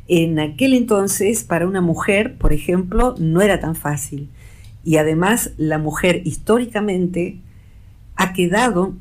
En 0.07 0.39
aquel 0.39 0.73
entonces 0.73 1.43
para 1.43 1.67
una 1.67 1.81
mujer, 1.81 2.35
por 2.37 2.51
ejemplo, 2.51 3.15
no 3.19 3.41
era 3.41 3.59
tan 3.59 3.75
fácil. 3.75 4.29
Y 4.89 4.97
además 4.97 5.51
la 5.57 5.77
mujer 5.77 6.23
históricamente 6.25 7.37
ha 8.15 8.33
quedado, 8.33 8.95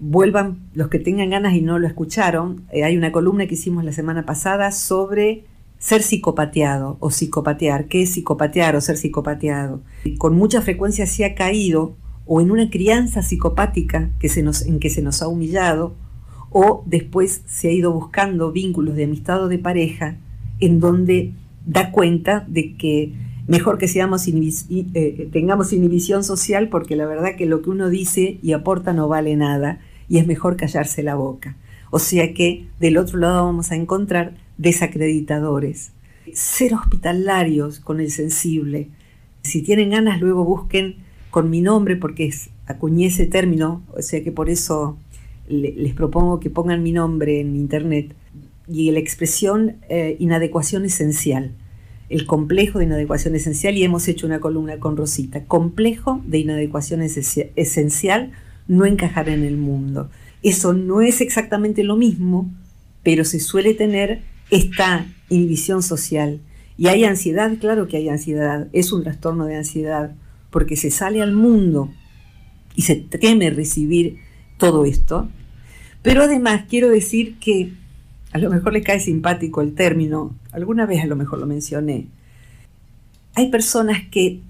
vuelvan 0.00 0.70
los 0.72 0.88
que 0.88 0.98
tengan 0.98 1.28
ganas 1.28 1.52
y 1.52 1.60
no 1.60 1.78
lo 1.78 1.86
escucharon, 1.86 2.62
eh, 2.72 2.82
hay 2.82 2.96
una 2.96 3.12
columna 3.12 3.46
que 3.46 3.52
hicimos 3.52 3.84
la 3.84 3.92
semana 3.92 4.24
pasada 4.24 4.72
sobre 4.72 5.44
ser 5.78 6.02
psicopateado 6.02 6.96
o 7.00 7.10
psicopatear. 7.10 7.88
¿Qué 7.88 8.00
es 8.00 8.12
psicopatear 8.12 8.74
o 8.74 8.80
ser 8.80 8.96
psicopateado? 8.96 9.82
Con 10.16 10.34
mucha 10.34 10.62
frecuencia 10.62 11.06
se 11.06 11.26
ha 11.26 11.34
caído 11.34 11.94
o 12.24 12.40
en 12.40 12.50
una 12.50 12.70
crianza 12.70 13.20
psicopática 13.20 14.08
que 14.20 14.30
se 14.30 14.42
nos, 14.42 14.62
en 14.62 14.80
que 14.80 14.88
se 14.88 15.02
nos 15.02 15.20
ha 15.20 15.28
humillado 15.28 15.94
o 16.48 16.84
después 16.86 17.42
se 17.44 17.68
ha 17.68 17.72
ido 17.72 17.92
buscando 17.92 18.50
vínculos 18.50 18.96
de 18.96 19.04
amistad 19.04 19.44
o 19.44 19.48
de 19.48 19.58
pareja 19.58 20.16
en 20.58 20.80
donde 20.80 21.34
da 21.66 21.92
cuenta 21.92 22.46
de 22.48 22.78
que 22.78 23.27
mejor 23.48 23.78
que 23.78 23.86
eh, 23.86 25.28
tengamos 25.32 25.72
inhibición 25.72 26.22
social 26.22 26.68
porque 26.68 26.94
la 26.94 27.06
verdad 27.06 27.34
que 27.36 27.46
lo 27.46 27.62
que 27.62 27.70
uno 27.70 27.88
dice 27.88 28.38
y 28.42 28.52
aporta 28.52 28.92
no 28.92 29.08
vale 29.08 29.34
nada 29.36 29.80
y 30.08 30.18
es 30.18 30.26
mejor 30.26 30.56
callarse 30.56 31.02
la 31.02 31.16
boca. 31.16 31.56
O 31.90 31.98
sea 31.98 32.34
que 32.34 32.66
del 32.78 32.98
otro 32.98 33.18
lado 33.18 33.46
vamos 33.46 33.72
a 33.72 33.76
encontrar 33.76 34.34
desacreditadores. 34.58 35.92
Ser 36.34 36.74
hospitalarios 36.74 37.80
con 37.80 38.00
el 38.00 38.10
sensible. 38.10 38.88
Si 39.42 39.62
tienen 39.62 39.90
ganas, 39.90 40.20
luego 40.20 40.44
busquen 40.44 40.96
con 41.30 41.48
mi 41.48 41.62
nombre, 41.62 41.96
porque 41.96 42.26
es, 42.26 42.50
acuñé 42.66 43.06
ese 43.06 43.26
término, 43.26 43.82
o 43.96 44.02
sea 44.02 44.22
que 44.22 44.32
por 44.32 44.50
eso 44.50 44.98
les 45.48 45.94
propongo 45.94 46.40
que 46.40 46.50
pongan 46.50 46.82
mi 46.82 46.92
nombre 46.92 47.40
en 47.40 47.56
internet. 47.56 48.14
Y 48.66 48.90
la 48.90 48.98
expresión 48.98 49.76
eh, 49.88 50.16
inadecuación 50.18 50.84
esencial, 50.84 51.54
el 52.08 52.26
complejo 52.26 52.78
de 52.78 52.86
inadecuación 52.86 53.34
esencial, 53.34 53.76
y 53.76 53.84
hemos 53.84 54.08
hecho 54.08 54.26
una 54.26 54.40
columna 54.40 54.78
con 54.78 54.96
Rosita, 54.96 55.44
complejo 55.44 56.22
de 56.26 56.38
inadecuación 56.38 57.02
esencial, 57.02 58.32
no 58.66 58.86
encajar 58.86 59.28
en 59.28 59.44
el 59.44 59.56
mundo. 59.56 60.10
Eso 60.42 60.72
no 60.72 61.00
es 61.00 61.20
exactamente 61.20 61.84
lo 61.84 61.96
mismo, 61.96 62.50
pero 63.02 63.24
se 63.24 63.40
suele 63.40 63.74
tener 63.74 64.22
esta 64.50 65.06
inhibición 65.28 65.82
social. 65.82 66.40
Y 66.76 66.86
hay 66.86 67.04
ansiedad, 67.04 67.52
claro 67.58 67.88
que 67.88 67.96
hay 67.96 68.08
ansiedad, 68.08 68.68
es 68.72 68.92
un 68.92 69.02
trastorno 69.02 69.46
de 69.46 69.56
ansiedad, 69.56 70.14
porque 70.50 70.76
se 70.76 70.90
sale 70.90 71.20
al 71.20 71.32
mundo 71.32 71.90
y 72.74 72.82
se 72.82 72.94
teme 72.96 73.50
recibir 73.50 74.18
todo 74.56 74.84
esto. 74.84 75.28
Pero 76.02 76.22
además 76.22 76.64
quiero 76.68 76.88
decir 76.88 77.38
que 77.38 77.72
a 78.32 78.38
lo 78.38 78.50
mejor 78.50 78.72
le 78.72 78.82
cae 78.82 79.00
simpático 79.00 79.60
el 79.60 79.74
término, 79.74 80.34
alguna 80.52 80.86
vez 80.86 81.02
a 81.02 81.06
lo 81.06 81.16
mejor 81.16 81.38
lo 81.38 81.46
mencioné. 81.46 82.06
Hay 83.34 83.50
personas 83.50 84.02
que 84.10 84.40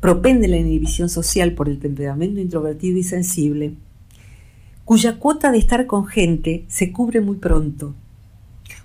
propenden 0.00 0.50
la 0.50 0.58
inhibición 0.58 1.08
social 1.08 1.52
por 1.52 1.68
el 1.68 1.78
temperamento 1.78 2.40
introvertido 2.40 2.98
y 2.98 3.02
sensible, 3.02 3.74
cuya 4.84 5.18
cuota 5.18 5.50
de 5.50 5.58
estar 5.58 5.86
con 5.86 6.06
gente 6.06 6.64
se 6.68 6.92
cubre 6.92 7.20
muy 7.20 7.36
pronto 7.36 7.94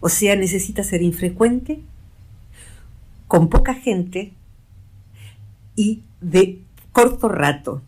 o 0.02 0.10
sea, 0.10 0.36
necesita 0.36 0.84
ser 0.84 1.02
infrecuente, 1.02 1.80
con 3.28 3.50
poca 3.50 3.76
gente 3.76 4.34
y 5.76 6.02
de 6.20 6.60
corto 6.92 7.30
rato. 7.30 7.82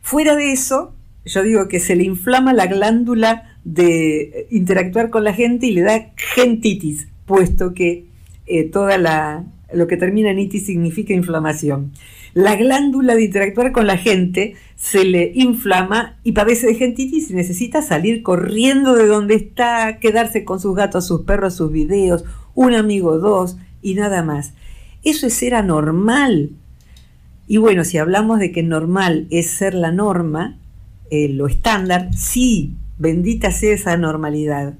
Fuera 0.00 0.34
de 0.34 0.52
eso, 0.52 0.94
yo 1.24 1.42
digo 1.42 1.68
que 1.68 1.80
se 1.80 1.96
le 1.96 2.04
inflama 2.04 2.52
la 2.52 2.66
glándula 2.66 3.47
de 3.74 4.46
interactuar 4.50 5.10
con 5.10 5.24
la 5.24 5.32
gente 5.32 5.66
y 5.66 5.72
le 5.72 5.82
da 5.82 6.10
gentitis, 6.16 7.08
puesto 7.26 7.74
que 7.74 8.06
eh, 8.46 8.64
toda 8.64 8.98
la, 8.98 9.44
lo 9.72 9.86
que 9.86 9.96
termina 9.96 10.30
en 10.30 10.38
itis 10.38 10.66
significa 10.66 11.12
inflamación 11.12 11.92
la 12.34 12.56
glándula 12.56 13.14
de 13.14 13.24
interactuar 13.24 13.72
con 13.72 13.86
la 13.86 13.96
gente 13.96 14.54
se 14.76 15.04
le 15.04 15.32
inflama 15.34 16.18
y 16.22 16.32
padece 16.32 16.68
de 16.68 16.74
gentitis 16.74 17.30
y 17.30 17.34
necesita 17.34 17.82
salir 17.82 18.22
corriendo 18.22 18.94
de 18.94 19.06
donde 19.06 19.34
está, 19.34 19.98
quedarse 19.98 20.44
con 20.44 20.60
sus 20.60 20.76
gatos, 20.76 21.06
sus 21.06 21.22
perros, 21.22 21.54
sus 21.54 21.72
videos, 21.72 22.24
un 22.54 22.74
amigo, 22.74 23.18
dos 23.18 23.56
y 23.82 23.94
nada 23.94 24.22
más. 24.22 24.52
Eso 25.02 25.26
es 25.26 25.34
ser 25.34 25.54
anormal. 25.54 26.50
Y 27.46 27.56
bueno, 27.56 27.84
si 27.84 27.98
hablamos 27.98 28.38
de 28.38 28.52
que 28.52 28.62
normal 28.62 29.26
es 29.30 29.50
ser 29.50 29.74
la 29.74 29.90
norma, 29.90 30.58
eh, 31.10 31.28
lo 31.28 31.48
estándar, 31.48 32.10
sí, 32.14 32.74
bendita 32.98 33.50
sea 33.50 33.74
esa 33.74 33.96
normalidad. 33.96 34.74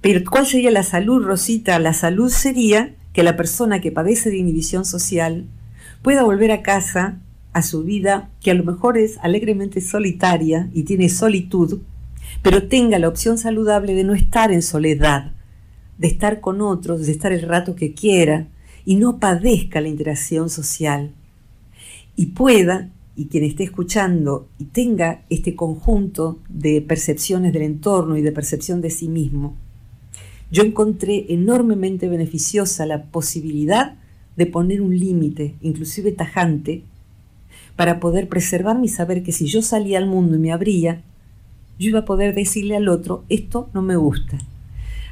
Pero 0.00 0.28
¿cuál 0.28 0.46
sería 0.46 0.70
la 0.70 0.82
salud, 0.82 1.24
Rosita? 1.24 1.78
La 1.78 1.92
salud 1.92 2.28
sería 2.28 2.94
que 3.12 3.22
la 3.22 3.36
persona 3.36 3.80
que 3.80 3.92
padece 3.92 4.30
de 4.30 4.38
inhibición 4.38 4.84
social 4.84 5.46
pueda 6.02 6.24
volver 6.24 6.50
a 6.50 6.62
casa, 6.62 7.20
a 7.52 7.62
su 7.62 7.84
vida, 7.84 8.30
que 8.40 8.50
a 8.50 8.54
lo 8.54 8.64
mejor 8.64 8.98
es 8.98 9.18
alegremente 9.18 9.80
solitaria 9.80 10.68
y 10.72 10.82
tiene 10.82 11.08
solitud, 11.08 11.80
pero 12.42 12.66
tenga 12.66 12.98
la 12.98 13.08
opción 13.08 13.38
saludable 13.38 13.94
de 13.94 14.04
no 14.04 14.14
estar 14.14 14.50
en 14.50 14.62
soledad, 14.62 15.32
de 15.98 16.08
estar 16.08 16.40
con 16.40 16.60
otros, 16.60 17.06
de 17.06 17.12
estar 17.12 17.32
el 17.32 17.42
rato 17.42 17.76
que 17.76 17.94
quiera 17.94 18.48
y 18.84 18.96
no 18.96 19.18
padezca 19.18 19.80
la 19.80 19.88
interacción 19.88 20.50
social. 20.50 21.12
Y 22.16 22.26
pueda, 22.26 22.90
y 23.16 23.26
quien 23.26 23.44
esté 23.44 23.64
escuchando 23.64 24.48
y 24.58 24.64
tenga 24.66 25.22
este 25.28 25.54
conjunto 25.54 26.38
de 26.48 26.80
percepciones 26.80 27.52
del 27.52 27.62
entorno 27.62 28.16
y 28.16 28.22
de 28.22 28.32
percepción 28.32 28.80
de 28.80 28.90
sí 28.90 29.08
mismo, 29.08 29.56
yo 30.50 30.62
encontré 30.62 31.26
enormemente 31.28 32.08
beneficiosa 32.08 32.86
la 32.86 33.04
posibilidad 33.04 33.94
de 34.36 34.46
poner 34.46 34.80
un 34.80 34.98
límite, 34.98 35.54
inclusive 35.60 36.12
tajante, 36.12 36.82
para 37.76 38.00
poder 38.00 38.28
preservar 38.28 38.78
mi 38.78 38.88
saber 38.88 39.22
que 39.22 39.32
si 39.32 39.46
yo 39.46 39.62
salía 39.62 39.98
al 39.98 40.06
mundo 40.06 40.36
y 40.36 40.38
me 40.38 40.52
abría, 40.52 41.02
yo 41.78 41.88
iba 41.88 42.00
a 42.00 42.04
poder 42.04 42.34
decirle 42.34 42.76
al 42.76 42.88
otro, 42.88 43.24
esto 43.28 43.70
no 43.72 43.82
me 43.82 43.96
gusta. 43.96 44.38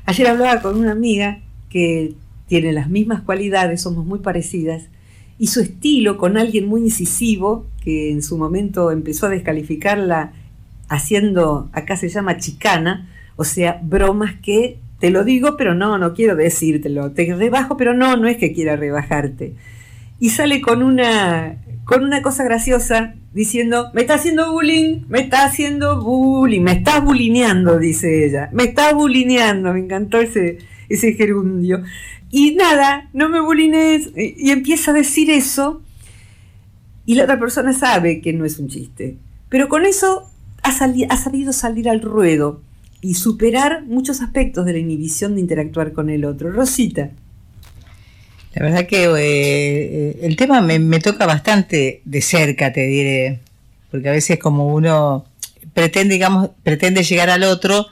Ayer 0.04 0.26
hablaba 0.26 0.62
con 0.62 0.78
una 0.78 0.92
amiga 0.92 1.40
que 1.68 2.14
tiene 2.46 2.72
las 2.72 2.90
mismas 2.90 3.22
cualidades, 3.22 3.80
somos 3.80 4.04
muy 4.04 4.18
parecidas, 4.18 4.84
y 5.40 5.46
su 5.46 5.60
estilo 5.60 6.18
con 6.18 6.36
alguien 6.36 6.68
muy 6.68 6.82
incisivo, 6.82 7.66
que 7.82 8.10
en 8.10 8.22
su 8.22 8.36
momento 8.36 8.90
empezó 8.90 9.24
a 9.24 9.30
descalificarla 9.30 10.32
haciendo, 10.90 11.70
acá 11.72 11.96
se 11.96 12.10
llama 12.10 12.36
chicana, 12.36 13.08
o 13.36 13.44
sea, 13.44 13.80
bromas 13.82 14.34
que 14.42 14.76
te 14.98 15.08
lo 15.08 15.24
digo, 15.24 15.56
pero 15.56 15.74
no, 15.74 15.96
no 15.96 16.12
quiero 16.12 16.36
decírtelo, 16.36 17.12
te 17.12 17.34
rebajo, 17.34 17.78
pero 17.78 17.94
no, 17.94 18.18
no 18.18 18.28
es 18.28 18.36
que 18.36 18.52
quiera 18.52 18.76
rebajarte. 18.76 19.54
Y 20.18 20.28
sale 20.28 20.60
con 20.60 20.82
una, 20.82 21.56
con 21.86 22.04
una 22.04 22.20
cosa 22.20 22.44
graciosa 22.44 23.14
diciendo, 23.32 23.90
me 23.94 24.02
está 24.02 24.16
haciendo 24.16 24.52
bullying, 24.52 25.04
me 25.08 25.20
está 25.20 25.46
haciendo 25.46 26.02
bullying, 26.02 26.60
me 26.60 26.72
está 26.72 27.00
bulineando, 27.00 27.78
dice 27.78 28.26
ella, 28.26 28.50
me 28.52 28.64
está 28.64 28.92
bulineando, 28.92 29.72
me 29.72 29.78
encantó 29.78 30.18
ese, 30.18 30.58
ese 30.90 31.14
gerundio. 31.14 31.82
Y 32.30 32.54
nada, 32.54 33.08
no 33.12 33.28
me 33.28 33.40
bulines. 33.40 34.10
Y 34.14 34.50
empieza 34.50 34.90
a 34.90 34.94
decir 34.94 35.30
eso. 35.30 35.82
Y 37.06 37.14
la 37.14 37.24
otra 37.24 37.40
persona 37.40 37.72
sabe 37.72 38.20
que 38.20 38.32
no 38.32 38.44
es 38.44 38.58
un 38.58 38.68
chiste. 38.68 39.16
Pero 39.48 39.68
con 39.68 39.86
eso 39.86 40.30
ha, 40.62 40.72
sabido 40.72 41.52
salir 41.52 41.88
al 41.88 42.02
ruedo 42.02 42.60
y 43.00 43.14
superar 43.14 43.84
muchos 43.86 44.20
aspectos 44.20 44.66
de 44.66 44.74
la 44.74 44.78
inhibición 44.78 45.34
de 45.34 45.40
interactuar 45.40 45.92
con 45.92 46.10
el 46.10 46.24
otro. 46.24 46.52
Rosita. 46.52 47.10
La 48.54 48.64
verdad 48.64 48.86
que 48.86 49.04
eh, 49.04 50.18
el 50.22 50.36
tema 50.36 50.60
me, 50.60 50.78
me, 50.78 50.98
toca 50.98 51.24
bastante 51.24 52.02
de 52.04 52.20
cerca, 52.20 52.72
te 52.72 52.84
diré, 52.84 53.40
porque 53.90 54.08
a 54.08 54.12
veces 54.12 54.40
como 54.40 54.74
uno 54.74 55.24
pretende, 55.72 56.14
digamos, 56.14 56.50
pretende 56.64 57.04
llegar 57.04 57.30
al 57.30 57.44
otro, 57.44 57.86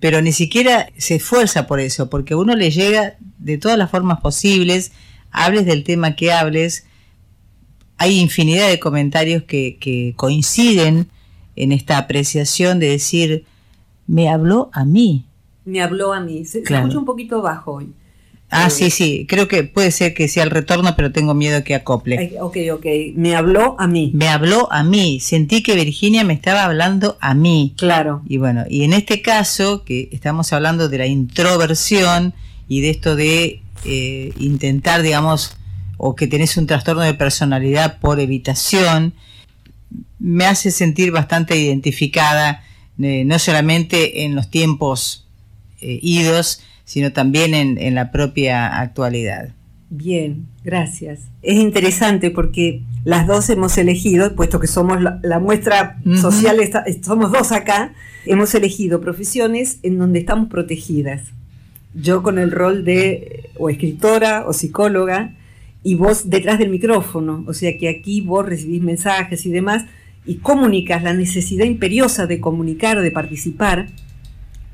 pero 0.00 0.20
ni 0.22 0.32
siquiera 0.32 0.88
se 0.96 1.16
esfuerza 1.16 1.66
por 1.66 1.80
eso, 1.80 2.10
porque 2.10 2.34
uno 2.34 2.54
le 2.54 2.70
llega 2.70 3.16
de 3.38 3.58
todas 3.58 3.78
las 3.78 3.90
formas 3.90 4.20
posibles, 4.20 4.92
hables 5.30 5.66
del 5.66 5.84
tema 5.84 6.16
que 6.16 6.32
hables, 6.32 6.86
hay 7.98 8.20
infinidad 8.20 8.68
de 8.68 8.78
comentarios 8.78 9.44
que, 9.44 9.78
que 9.80 10.12
coinciden 10.16 11.08
en 11.56 11.72
esta 11.72 11.98
apreciación 11.98 12.78
de 12.78 12.90
decir, 12.90 13.44
me 14.06 14.28
habló 14.28 14.70
a 14.72 14.84
mí. 14.84 15.24
Me 15.64 15.82
habló 15.82 16.12
a 16.12 16.20
mí. 16.20 16.44
Se, 16.44 16.58
escucha 16.58 16.98
un 16.98 17.04
poquito 17.04 17.42
bajo 17.42 17.72
hoy. 17.74 17.92
Ah, 18.48 18.70
sí, 18.70 18.90
sí, 18.90 19.26
creo 19.28 19.48
que 19.48 19.64
puede 19.64 19.90
ser 19.90 20.14
que 20.14 20.28
sea 20.28 20.44
el 20.44 20.50
retorno, 20.50 20.94
pero 20.94 21.10
tengo 21.10 21.34
miedo 21.34 21.64
que 21.64 21.74
acople. 21.74 22.36
Ok, 22.40 22.56
ok, 22.72 22.86
me 23.14 23.34
habló 23.34 23.74
a 23.78 23.88
mí. 23.88 24.12
Me 24.14 24.28
habló 24.28 24.72
a 24.72 24.84
mí, 24.84 25.18
sentí 25.18 25.62
que 25.62 25.74
Virginia 25.74 26.22
me 26.22 26.34
estaba 26.34 26.64
hablando 26.64 27.18
a 27.20 27.34
mí. 27.34 27.74
Claro. 27.76 28.22
Y 28.26 28.38
bueno, 28.38 28.64
y 28.68 28.84
en 28.84 28.92
este 28.92 29.20
caso, 29.20 29.84
que 29.84 30.08
estamos 30.12 30.52
hablando 30.52 30.88
de 30.88 30.98
la 30.98 31.06
introversión 31.06 32.34
y 32.68 32.82
de 32.82 32.90
esto 32.90 33.16
de 33.16 33.62
eh, 33.84 34.32
intentar, 34.38 35.02
digamos, 35.02 35.56
o 35.96 36.14
que 36.14 36.28
tenés 36.28 36.56
un 36.56 36.66
trastorno 36.66 37.02
de 37.02 37.14
personalidad 37.14 37.98
por 37.98 38.20
evitación, 38.20 39.14
me 40.18 40.46
hace 40.46 40.70
sentir 40.70 41.10
bastante 41.10 41.56
identificada, 41.56 42.64
eh, 43.00 43.24
no 43.24 43.38
solamente 43.38 44.24
en 44.24 44.34
los 44.34 44.50
tiempos 44.50 45.26
eh, 45.80 45.98
idos, 46.02 46.60
sino 46.86 47.12
también 47.12 47.52
en, 47.52 47.94
la 47.94 48.12
propia 48.12 48.78
actualidad. 48.80 49.50
Bien, 49.90 50.46
gracias. 50.64 51.20
Es 51.42 51.56
interesante 51.56 52.30
porque 52.30 52.82
las 53.04 53.26
dos 53.26 53.50
hemos 53.50 53.76
elegido, 53.76 54.34
puesto 54.34 54.60
que 54.60 54.68
somos 54.68 55.02
la, 55.02 55.38
muestra 55.40 55.98
social, 56.20 56.58
somos 57.02 57.32
dos 57.32 57.52
acá, 57.52 57.92
hemos 58.24 58.54
elegido 58.54 59.00
profesiones 59.00 59.80
en 59.82 59.98
donde 59.98 60.20
estamos 60.20 60.48
protegidas. 60.48 61.22
Yo 61.92 62.22
con 62.22 62.38
el 62.38 62.52
rol 62.52 62.84
de 62.84 63.50
o 63.58 63.68
escritora 63.68 64.44
o 64.46 64.52
psicóloga 64.52 65.34
y 65.82 65.96
vos 65.96 66.30
detrás 66.30 66.58
del 66.60 66.70
micrófono, 66.70 67.44
o 67.48 67.52
sea 67.52 67.76
que 67.78 67.88
aquí 67.88 68.20
vos 68.20 68.46
recibís 68.46 68.82
mensajes 68.82 69.44
y 69.44 69.50
demás 69.50 69.84
y 70.24 70.36
comunicas 70.36 71.02
la 71.02 71.14
necesidad 71.14 71.64
imperiosa 71.64 72.26
de 72.26 72.40
comunicar, 72.40 73.00
de 73.00 73.10
participar, 73.10 73.86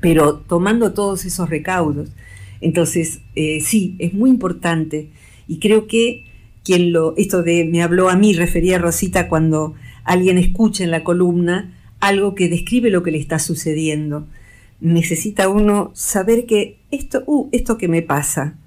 pero 0.03 0.35
tomando 0.35 0.91
todos 0.91 1.23
esos 1.23 1.49
recaudos. 1.49 2.09
Entonces, 2.59 3.21
eh, 3.35 3.61
sí, 3.61 3.95
es 3.99 4.13
muy 4.13 4.29
importante 4.29 5.11
y 5.47 5.59
creo 5.59 5.87
que 5.87 6.25
quien 6.65 6.91
lo, 6.91 7.15
esto 7.15 7.41
de 7.41 7.63
me 7.63 7.81
habló 7.81 8.09
a 8.09 8.17
mí, 8.17 8.33
refería 8.33 8.75
a 8.75 8.79
Rosita 8.79 9.29
cuando 9.29 9.75
alguien 10.03 10.37
escucha 10.37 10.83
en 10.83 10.91
la 10.91 11.05
columna 11.05 11.73
algo 12.01 12.35
que 12.35 12.49
describe 12.49 12.89
lo 12.89 13.01
que 13.01 13.11
le 13.11 13.17
está 13.17 13.39
sucediendo. 13.39 14.27
Necesita 14.81 15.47
uno 15.47 15.91
saber 15.93 16.45
que 16.47 16.79
esto, 16.91 17.23
uh, 17.25 17.47
esto 17.53 17.77
que 17.77 17.87
me 17.87 18.01
pasa. 18.01 18.57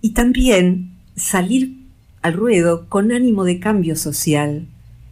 Y 0.00 0.10
también 0.10 0.92
salir 1.16 1.78
al 2.22 2.34
ruedo 2.34 2.88
con 2.88 3.10
ánimo 3.10 3.42
de 3.42 3.58
cambio 3.58 3.96
social. 3.96 4.68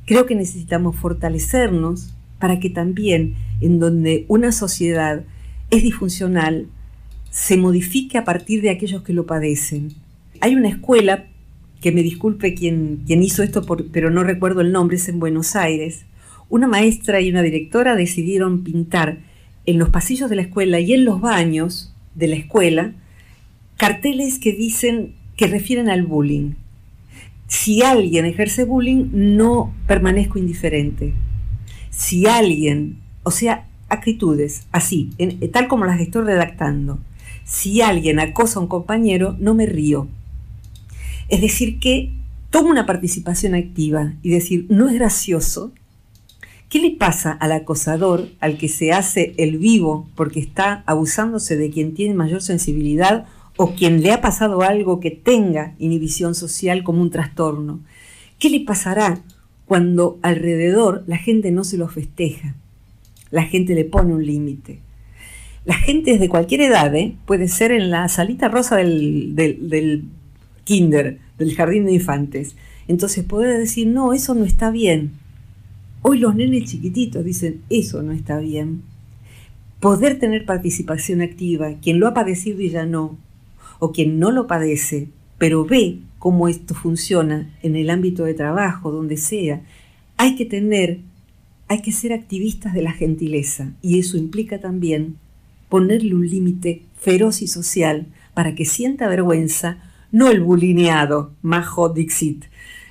Creo 0.07 0.25
que 0.25 0.37
necesitamos 0.37 0.95
fortalecernos 0.95 2.15
para 2.39 2.61
que 2.61 2.71
también 2.71 3.35
en 3.61 3.81
donde 3.81 4.25
una 4.29 4.53
sociedad 4.53 5.25
es 5.77 5.83
disfuncional 5.83 6.69
se 7.31 7.57
modifique 7.57 8.17
a 8.17 8.25
partir 8.25 8.63
de 8.63 8.71
aquellos 8.71 9.03
que 9.03 9.13
lo 9.13 9.27
padecen. 9.27 9.93
Hay 10.41 10.55
una 10.55 10.69
escuela, 10.69 11.27
que 11.81 11.91
me 11.91 12.03
disculpe 12.03 12.55
quien, 12.55 13.03
quien 13.07 13.23
hizo 13.25 13.43
esto, 13.43 13.67
pero 13.93 14.11
no 14.11 14.23
recuerdo 14.23 14.61
el 14.61 14.71
nombre, 14.71 14.97
es 14.97 15.09
en 15.09 15.19
Buenos 15.19 15.57
Aires. 15.57 16.07
Una 16.49 16.69
maestra 16.69 17.21
y 17.21 17.31
una 17.31 17.43
directora 17.43 17.97
decidieron 17.97 18.63
pintar 18.63 19.19
en 19.67 19.79
los 19.79 19.89
pasillos 19.89 20.31
de 20.31 20.37
la 20.37 20.43
escuela 20.43 20.79
y 20.79 20.93
en 20.93 21.05
los 21.05 21.21
baños 21.21 21.93
de 22.15 22.29
la 22.29 22.37
escuela 22.37 22.93
carteles 23.77 24.39
que 24.39 24.53
dicen 24.53 25.15
que 25.37 25.49
refieren 25.49 25.91
al 25.91 26.07
bullying. 26.07 26.53
Si 27.49 27.83
alguien 27.83 28.25
ejerce 28.27 28.65
bullying, 28.65 29.09
no 29.13 29.75
permanezco 29.89 30.39
indiferente. 30.39 31.15
Si 31.91 32.27
alguien, 32.27 32.99
o 33.25 33.33
sea, 33.33 33.67
actitudes, 33.89 34.67
así, 34.73 35.11
tal 35.53 35.69
como 35.69 35.85
las 35.85 36.01
estoy 36.01 36.25
redactando. 36.25 36.99
Si 37.45 37.83
alguien 37.83 38.21
acosa 38.21 38.59
a 38.59 38.63
un 38.63 38.69
compañero, 38.69 39.37
no 39.39 39.55
me 39.55 39.67
río. 39.67 40.09
Es 41.29 41.41
decir, 41.41 41.79
que 41.79 42.13
tomo 42.51 42.71
una 42.71 42.87
participación 42.87 43.55
activa 43.55 44.15
y 44.23 44.31
decir, 44.31 44.67
no 44.69 44.89
es 44.89 44.95
gracioso. 44.95 45.73
¿Qué 46.69 46.79
le 46.79 46.91
pasa 46.91 47.33
al 47.33 47.53
acosador, 47.53 48.29
al 48.41 48.59
que 48.59 48.69
se 48.69 48.93
hace 48.93 49.35
el 49.39 49.59
vivo 49.59 50.09
porque 50.15 50.41
está 50.41 50.83
abusándose 50.87 51.57
de 51.57 51.71
quien 51.71 51.95
tiene 51.95 52.15
mayor 52.15 52.43
sensibilidad 52.43 53.27
o 53.57 53.75
quien 53.75 54.03
le 54.03 54.13
ha 54.13 54.21
pasado 54.21 54.63
algo 54.63 54.99
que 54.99 55.11
tenga 55.11 55.75
inhibición 55.79 56.35
social 56.35 56.83
como 56.83 57.03
un 57.03 57.11
trastorno? 57.11 57.81
¿Qué 58.39 58.51
le 58.51 58.61
pasará 58.61 59.21
cuando 59.67 60.19
alrededor 60.23 61.05
la 61.07 61.17
gente 61.17 61.51
no 61.51 61.65
se 61.65 61.77
lo 61.77 61.89
festeja? 61.89 62.55
La 63.35 63.43
gente 63.43 63.75
le 63.75 63.85
pone 63.85 64.15
un 64.15 64.25
límite. 64.25 64.79
La 65.65 65.75
gente 65.75 66.13
es 66.13 66.21
de 66.21 66.29
cualquier 66.29 66.61
edad, 66.61 66.95
¿eh? 66.95 67.17
puede 67.27 67.49
ser 67.49 67.73
en 67.73 67.91
la 67.91 68.09
salita 68.09 68.47
rosa 68.47 68.77
del, 68.77 69.35
del, 69.35 70.05
kinder, 70.63 71.19
del 71.37 71.55
jardín 71.57 71.87
de 71.87 71.95
infantes. 71.95 72.55
Entonces 72.87 73.25
puede 73.25 73.59
decir, 73.59 73.89
no, 73.89 74.13
eso 74.13 74.37
no 74.37 74.45
está 74.45 74.71
bien. 74.71 75.15
Hoy 76.03 76.19
los 76.19 76.37
nenes 76.37 76.71
chiquititos 76.71 77.25
dicen, 77.25 77.63
eso 77.71 78.05
no 78.05 78.13
está 78.13 78.39
bien. 78.39 78.83
Poder 79.81 80.21
tener 80.21 80.47
participación 80.47 81.21
activa, 81.21 81.75
quien 81.83 81.99
lo 81.99 82.07
ha 82.07 82.15
padecido 82.15 82.61
y 82.61 82.71
ya 82.71 82.87
no, 82.87 83.19
o 83.81 83.91
quien 83.91 84.21
no 84.21 84.31
lo 84.31 84.47
padece, 84.47 85.09
pero 85.39 85.65
ve 85.65 85.99
cómo 86.21 86.47
esto 86.47 86.73
funciona 86.73 87.53
en 87.65 87.75
el 87.75 87.91
ámbito 87.91 88.23
de 88.23 88.35
trabajo, 88.35 88.93
donde 88.93 89.17
sea, 89.17 89.61
hay 90.19 90.37
que 90.37 90.45
tener 90.45 91.01
hay 91.69 91.81
que 91.81 91.93
ser 91.93 92.13
activistas 92.13 92.75
de 92.75 92.83
la 92.83 92.93
gentileza 92.93 93.73
y 93.81 93.99
eso 93.99 94.17
implica 94.17 94.61
también 94.61 95.17
ponerle 95.69 96.15
un 96.15 96.29
límite 96.29 96.83
feroz 96.99 97.43
y 97.43 97.49
social 97.49 98.07
para 98.35 98.55
que 98.55 98.65
sienta 98.65 99.09
vergüenza, 99.09 99.79
no 100.13 100.29
el 100.29 100.41
bulineado, 100.43 101.33
majo 101.43 101.89
Dixit, 101.89 102.45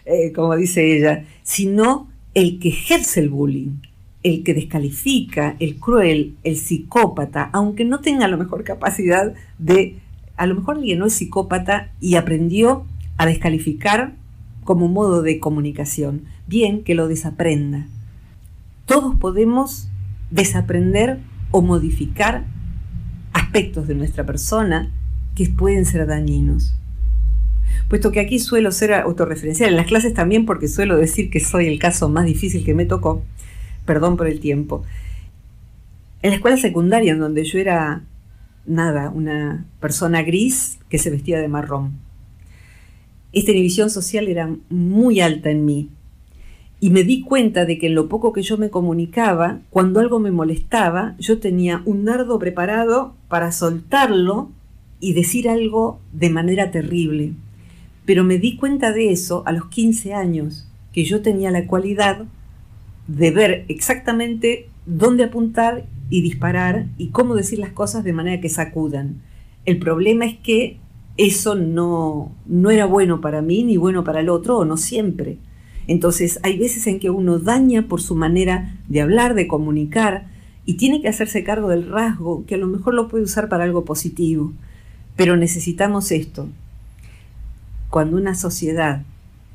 eh, 0.05 0.31
como 0.33 0.55
dice 0.55 0.97
ella, 0.97 1.25
sino 1.43 2.09
el 2.33 2.59
que 2.59 2.69
ejerce 2.69 3.19
el 3.19 3.29
bullying, 3.29 3.77
el 4.23 4.43
que 4.43 4.53
descalifica, 4.53 5.55
el 5.59 5.75
cruel, 5.77 6.35
el 6.43 6.57
psicópata, 6.57 7.49
aunque 7.53 7.85
no 7.85 7.99
tenga 7.99 8.25
a 8.25 8.29
lo 8.29 8.37
mejor 8.37 8.63
capacidad 8.63 9.33
de, 9.59 9.97
a 10.35 10.47
lo 10.47 10.55
mejor 10.55 10.77
alguien 10.77 10.99
no 10.99 11.05
es 11.05 11.13
psicópata 11.13 11.91
y 12.01 12.15
aprendió 12.15 12.85
a 13.17 13.25
descalificar 13.25 14.15
como 14.63 14.87
modo 14.87 15.21
de 15.21 15.39
comunicación, 15.39 16.23
bien 16.47 16.83
que 16.83 16.95
lo 16.95 17.07
desaprenda 17.07 17.87
todos 18.93 19.15
podemos 19.15 19.87
desaprender 20.29 21.17
o 21.49 21.63
modificar 21.63 22.45
aspectos 23.33 23.87
de 23.87 23.95
nuestra 23.95 24.23
persona 24.23 24.91
que 25.33 25.49
pueden 25.49 25.85
ser 25.85 26.05
dañinos. 26.05 26.75
puesto 27.87 28.11
que 28.11 28.19
aquí 28.19 28.37
suelo 28.37 28.71
ser 28.71 28.93
autorreferencial, 28.93 29.71
en 29.71 29.77
las 29.77 29.87
clases 29.87 30.13
también 30.13 30.45
porque 30.45 30.67
suelo 30.67 30.95
decir 30.95 31.31
que 31.31 31.39
soy 31.39 31.65
el 31.65 31.79
caso 31.79 32.07
más 32.07 32.25
difícil 32.25 32.63
que 32.63 32.75
me 32.75 32.85
tocó, 32.85 33.23
perdón 33.83 34.15
por 34.15 34.27
el 34.27 34.39
tiempo. 34.39 34.83
En 36.21 36.29
la 36.29 36.35
escuela 36.35 36.57
secundaria, 36.57 37.13
en 37.13 37.19
donde 37.19 37.45
yo 37.45 37.57
era 37.57 38.03
nada, 38.67 39.09
una 39.09 39.65
persona 39.79 40.21
gris 40.21 40.77
que 40.89 40.99
se 40.99 41.09
vestía 41.09 41.39
de 41.39 41.47
marrón. 41.47 41.93
Esta 43.31 43.51
inhibición 43.51 43.89
social 43.89 44.27
era 44.27 44.55
muy 44.69 45.19
alta 45.19 45.49
en 45.49 45.65
mí 45.65 45.89
y 46.83 46.89
me 46.89 47.05
di 47.05 47.21
cuenta 47.21 47.63
de 47.63 47.79
que 47.79 47.87
en 47.87 47.95
lo 47.95 48.09
poco 48.09 48.33
que 48.33 48.41
yo 48.41 48.57
me 48.57 48.69
comunicaba, 48.69 49.61
cuando 49.69 50.01
algo 50.01 50.19
me 50.19 50.31
molestaba, 50.31 51.15
yo 51.17 51.39
tenía 51.39 51.81
un 51.85 52.03
dardo 52.03 52.37
preparado 52.39 53.15
para 53.29 53.53
soltarlo 53.53 54.51
y 54.99 55.13
decir 55.13 55.47
algo 55.47 56.01
de 56.11 56.29
manera 56.29 56.71
terrible. 56.71 57.35
Pero 58.03 58.25
me 58.25 58.37
di 58.37 58.57
cuenta 58.57 58.91
de 58.91 59.13
eso 59.13 59.43
a 59.45 59.53
los 59.53 59.67
15 59.67 60.13
años, 60.13 60.67
que 60.91 61.05
yo 61.05 61.21
tenía 61.21 61.51
la 61.51 61.67
cualidad 61.67 62.25
de 63.07 63.31
ver 63.31 63.63
exactamente 63.69 64.67
dónde 64.85 65.23
apuntar 65.23 65.85
y 66.09 66.21
disparar 66.21 66.87
y 66.97 67.11
cómo 67.11 67.35
decir 67.35 67.59
las 67.59 67.71
cosas 67.71 68.03
de 68.03 68.11
manera 68.11 68.41
que 68.41 68.49
sacudan. 68.49 69.21
El 69.63 69.79
problema 69.79 70.25
es 70.25 70.37
que 70.37 70.79
eso 71.15 71.55
no, 71.55 72.33
no 72.45 72.71
era 72.71 72.85
bueno 72.87 73.21
para 73.21 73.41
mí 73.41 73.63
ni 73.63 73.77
bueno 73.77 74.03
para 74.03 74.19
el 74.19 74.27
otro, 74.27 74.57
o 74.57 74.65
no 74.65 74.75
siempre. 74.75 75.37
Entonces 75.87 76.39
hay 76.43 76.57
veces 76.57 76.87
en 76.87 76.99
que 76.99 77.09
uno 77.09 77.39
daña 77.39 77.87
por 77.87 78.01
su 78.01 78.15
manera 78.15 78.75
de 78.87 79.01
hablar, 79.01 79.33
de 79.33 79.47
comunicar, 79.47 80.27
y 80.65 80.75
tiene 80.75 81.01
que 81.01 81.09
hacerse 81.09 81.43
cargo 81.43 81.69
del 81.69 81.89
rasgo, 81.89 82.45
que 82.45 82.55
a 82.55 82.57
lo 82.57 82.67
mejor 82.67 82.93
lo 82.93 83.09
puede 83.09 83.23
usar 83.23 83.49
para 83.49 83.65
algo 83.65 83.83
positivo. 83.83 84.53
Pero 85.15 85.35
necesitamos 85.35 86.11
esto. 86.11 86.47
Cuando 87.89 88.17
una 88.17 88.33
sociedad 88.33 89.03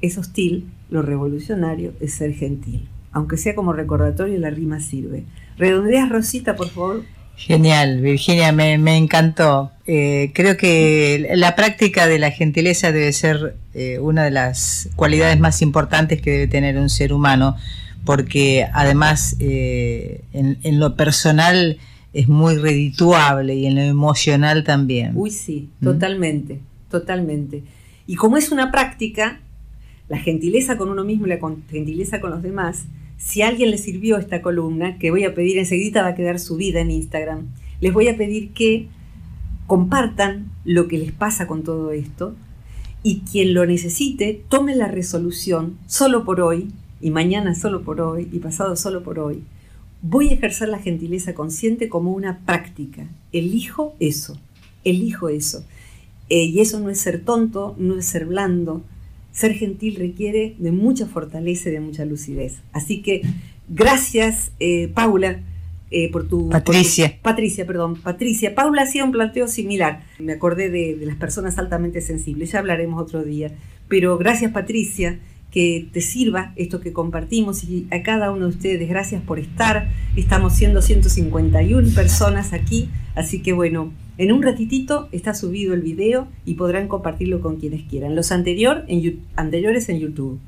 es 0.00 0.18
hostil, 0.18 0.66
lo 0.90 1.02
revolucionario 1.02 1.92
es 2.00 2.14
ser 2.14 2.34
gentil. 2.34 2.88
Aunque 3.10 3.36
sea 3.36 3.54
como 3.54 3.72
recordatorio, 3.72 4.38
la 4.38 4.50
rima 4.50 4.80
sirve. 4.80 5.24
Redondeas, 5.56 6.08
Rosita, 6.08 6.54
por 6.54 6.68
favor. 6.68 7.02
Genial, 7.36 8.00
Virginia, 8.00 8.52
me, 8.52 8.96
encantó. 8.96 9.70
Eh, 9.86 10.32
creo 10.34 10.56
que 10.56 11.30
la 11.34 11.54
práctica 11.56 12.06
de 12.06 12.18
la 12.18 12.30
gentileza 12.30 12.92
debe 12.92 13.12
ser 13.12 13.56
eh, 13.78 14.00
una 14.00 14.24
de 14.24 14.32
las 14.32 14.88
cualidades 14.96 15.38
más 15.38 15.62
importantes 15.62 16.20
que 16.20 16.32
debe 16.32 16.48
tener 16.48 16.76
un 16.78 16.90
ser 16.90 17.12
humano, 17.12 17.54
porque 18.04 18.66
además 18.72 19.36
eh, 19.38 20.24
en, 20.32 20.80
lo 20.80 20.96
personal 20.96 21.78
es 22.12 22.26
muy 22.26 22.56
redituable 22.56 23.54
y 23.54 23.66
en 23.66 23.76
lo 23.76 23.82
emocional 23.82 24.64
también. 24.64 25.12
Uy, 25.14 25.30
sí, 25.30 25.68
¿Mm? 25.78 25.84
totalmente, 25.84 26.60
totalmente. 26.90 27.62
Y 28.08 28.16
como 28.16 28.36
es 28.36 28.50
una 28.50 28.72
práctica, 28.72 29.40
la 30.08 30.18
gentileza 30.18 30.76
con 30.76 30.88
uno 30.88 31.04
mismo 31.04 31.26
y 31.26 31.28
la 31.28 31.38
gentileza 31.70 32.20
con 32.20 32.32
los 32.32 32.42
demás, 32.42 32.86
si 33.16 33.42
a 33.42 33.46
alguien 33.46 33.70
le 33.70 33.78
sirvió 33.78 34.16
esta 34.16 34.42
columna, 34.42 34.98
que 34.98 35.12
voy 35.12 35.22
a 35.24 35.36
pedir 35.36 35.56
enseguida 35.56 36.02
va 36.02 36.08
a 36.08 36.14
quedar 36.16 36.40
subida 36.40 36.80
en 36.80 36.90
Instagram, 36.90 37.46
les 37.80 37.92
voy 37.92 38.08
a 38.08 38.16
pedir 38.16 38.50
que 38.54 38.88
compartan 39.68 40.50
lo 40.64 40.88
que 40.88 40.98
les 40.98 41.12
pasa 41.12 41.46
con 41.46 41.62
todo 41.62 41.92
esto 41.92 42.34
y 43.02 43.20
quien 43.20 43.54
lo 43.54 43.64
necesite 43.66 44.42
tome 44.48 44.74
la 44.74 44.88
resolución 44.88 45.78
solo 45.86 46.24
por 46.24 46.40
hoy 46.40 46.68
y 47.00 47.10
mañana 47.10 47.54
solo 47.54 47.82
por 47.82 48.00
hoy 48.00 48.28
y 48.32 48.38
pasado 48.38 48.76
solo 48.76 49.02
por 49.02 49.18
hoy. 49.18 49.42
Voy 50.02 50.28
a 50.28 50.34
ejercer 50.34 50.68
la 50.68 50.78
gentileza 50.78 51.34
consciente 51.34 51.88
como 51.88 52.12
una 52.12 52.40
práctica. 52.40 53.06
Elijo 53.32 53.94
eso, 54.00 54.38
elijo 54.84 55.28
eso. 55.28 55.64
Eh, 56.28 56.44
y 56.44 56.60
eso 56.60 56.78
no 56.80 56.90
es 56.90 57.00
ser 57.00 57.24
tonto, 57.24 57.74
no 57.78 57.98
es 57.98 58.06
ser 58.06 58.26
blando, 58.26 58.82
ser 59.32 59.54
gentil 59.54 59.96
requiere 59.96 60.56
de 60.58 60.72
mucha 60.72 61.06
fortaleza 61.06 61.68
y 61.68 61.72
de 61.72 61.80
mucha 61.80 62.04
lucidez. 62.04 62.58
Así 62.72 63.02
que 63.02 63.22
gracias, 63.68 64.52
eh, 64.60 64.88
Paula, 64.88 65.40
eh, 65.90 66.10
por 66.10 66.28
tu... 66.28 66.48
Patricia. 66.48 67.18
Patricia, 67.22 67.66
perdón. 67.66 67.96
Patricia. 67.96 68.54
Paula 68.54 68.82
hacía 68.82 69.04
un 69.04 69.12
planteo 69.12 69.48
similar. 69.48 70.04
Me 70.18 70.32
acordé 70.32 70.70
de, 70.70 70.96
de 70.96 71.06
las 71.06 71.16
personas 71.16 71.58
altamente 71.58 72.00
sensibles. 72.00 72.52
Ya 72.52 72.58
hablaremos 72.58 73.00
otro 73.00 73.22
día. 73.22 73.52
Pero 73.88 74.18
gracias, 74.18 74.52
Patricia 74.52 75.18
que 75.50 75.88
te 75.92 76.00
sirva 76.00 76.52
esto 76.56 76.80
que 76.80 76.92
compartimos 76.92 77.64
y 77.64 77.86
a 77.90 78.02
cada 78.02 78.30
uno 78.30 78.48
de 78.48 78.50
ustedes 78.50 78.88
gracias 78.88 79.22
por 79.22 79.38
estar. 79.38 79.88
Estamos 80.16 80.54
siendo 80.54 80.82
151 80.82 81.88
personas 81.94 82.52
aquí, 82.52 82.90
así 83.14 83.40
que 83.40 83.52
bueno, 83.52 83.92
en 84.18 84.32
un 84.32 84.42
ratitito 84.42 85.08
está 85.12 85.34
subido 85.34 85.74
el 85.74 85.80
video 85.80 86.28
y 86.44 86.54
podrán 86.54 86.88
compartirlo 86.88 87.40
con 87.40 87.56
quienes 87.56 87.82
quieran. 87.84 88.14
Los 88.14 88.30
anterior 88.32 88.84
en, 88.88 89.20
anteriores 89.36 89.88
en 89.88 90.00
YouTube. 90.00 90.38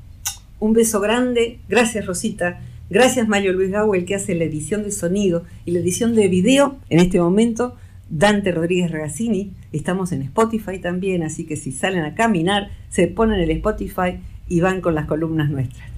Un 0.59 0.73
beso 0.73 0.99
grande. 0.99 1.59
Gracias 1.67 2.05
Rosita. 2.05 2.61
Gracias 2.91 3.25
Mario 3.25 3.53
Luis 3.53 3.71
el 3.95 4.05
que 4.05 4.15
hace 4.15 4.35
la 4.35 4.43
edición 4.43 4.83
de 4.83 4.91
sonido 4.91 5.45
y 5.65 5.71
la 5.71 5.79
edición 5.79 6.13
de 6.13 6.27
video 6.27 6.77
en 6.89 6.99
este 6.99 7.21
momento. 7.21 7.77
Dante 8.09 8.51
Rodríguez 8.51 8.91
Ragazzini. 8.91 9.53
Estamos 9.71 10.11
en 10.11 10.23
Spotify 10.23 10.79
también, 10.79 11.23
así 11.23 11.45
que 11.45 11.55
si 11.55 11.71
salen 11.71 12.03
a 12.03 12.15
caminar, 12.15 12.69
se 12.89 13.07
ponen 13.07 13.39
el 13.39 13.49
Spotify 13.51 14.19
y 14.49 14.59
van 14.59 14.81
con 14.81 14.93
las 14.93 15.05
columnas 15.05 15.49
nuestras. 15.49 15.89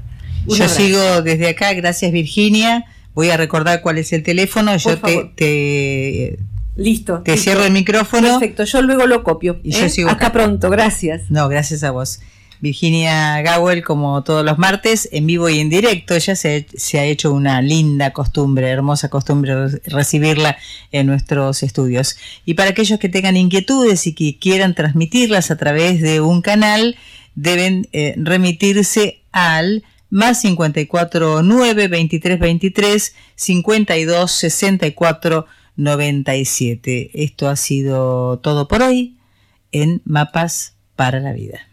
Yo 0.47 0.69
sigo 0.69 1.23
desde 1.23 1.49
acá, 1.49 1.73
gracias 1.73 2.11
Virginia. 2.11 2.85
Voy 3.15 3.31
a 3.31 3.37
recordar 3.37 3.81
cuál 3.81 3.97
es 3.97 4.13
el 4.13 4.21
teléfono. 4.21 4.77
Yo 4.77 4.99
te 4.99 6.37
Listo. 6.75 7.21
Te 7.21 7.37
cierro 7.37 7.63
el 7.63 7.71
micrófono. 7.71 8.39
Perfecto, 8.39 8.63
yo 8.63 8.81
luego 8.81 9.05
lo 9.05 9.23
copio. 9.23 9.59
Y 9.63 9.71
yo 9.71 9.85
¿eh? 9.85 9.89
sigo 9.89 10.09
Hasta 10.09 10.31
pronto, 10.31 10.69
gracias. 10.69 11.29
No, 11.29 11.47
gracias 11.47 11.83
a 11.83 11.91
vos. 11.91 12.19
Virginia 12.63 13.41
Gawel, 13.41 13.83
como 13.83 14.23
todos 14.23 14.45
los 14.45 14.57
martes, 14.57 15.09
en 15.11 15.27
vivo 15.27 15.49
y 15.49 15.59
en 15.59 15.69
directo. 15.69 16.17
Ya 16.17 16.33
se, 16.33 16.65
se, 16.73 16.97
ha 16.97 17.03
hecho 17.03 17.33
una 17.33 17.61
linda 17.61 18.13
costumbre, 18.13 18.69
hermosa 18.69 19.09
costumbre 19.09 19.67
recibirla 19.85 20.55
en 20.93 21.07
nuestros 21.07 21.61
estudios. 21.61 22.15
Y 22.45 22.53
para 22.53 22.69
aquellos 22.69 22.99
que 22.99 23.09
tengan 23.09 23.35
inquietudes 23.35 24.07
y 24.07 24.13
que 24.13 24.37
quieran 24.39 24.75
transmitirlas 24.75 25.51
a 25.51 25.57
través 25.57 26.01
de 26.01 26.21
un 26.21 26.41
canal, 26.41 26.95
deben 27.35 27.89
eh, 27.91 28.15
remitirse 28.15 29.19
al 29.33 29.83
más 30.09 30.39
54 30.39 31.43
9 31.43 31.87
23 31.89 32.39
23 32.39 33.15
52 33.35 34.31
64 34.31 35.45
97. 35.75 37.11
Esto 37.13 37.49
ha 37.49 37.57
sido 37.57 38.39
todo 38.39 38.69
por 38.69 38.83
hoy 38.83 39.17
en 39.73 40.01
Mapas 40.05 40.75
para 40.95 41.19
la 41.19 41.33
Vida. 41.33 41.72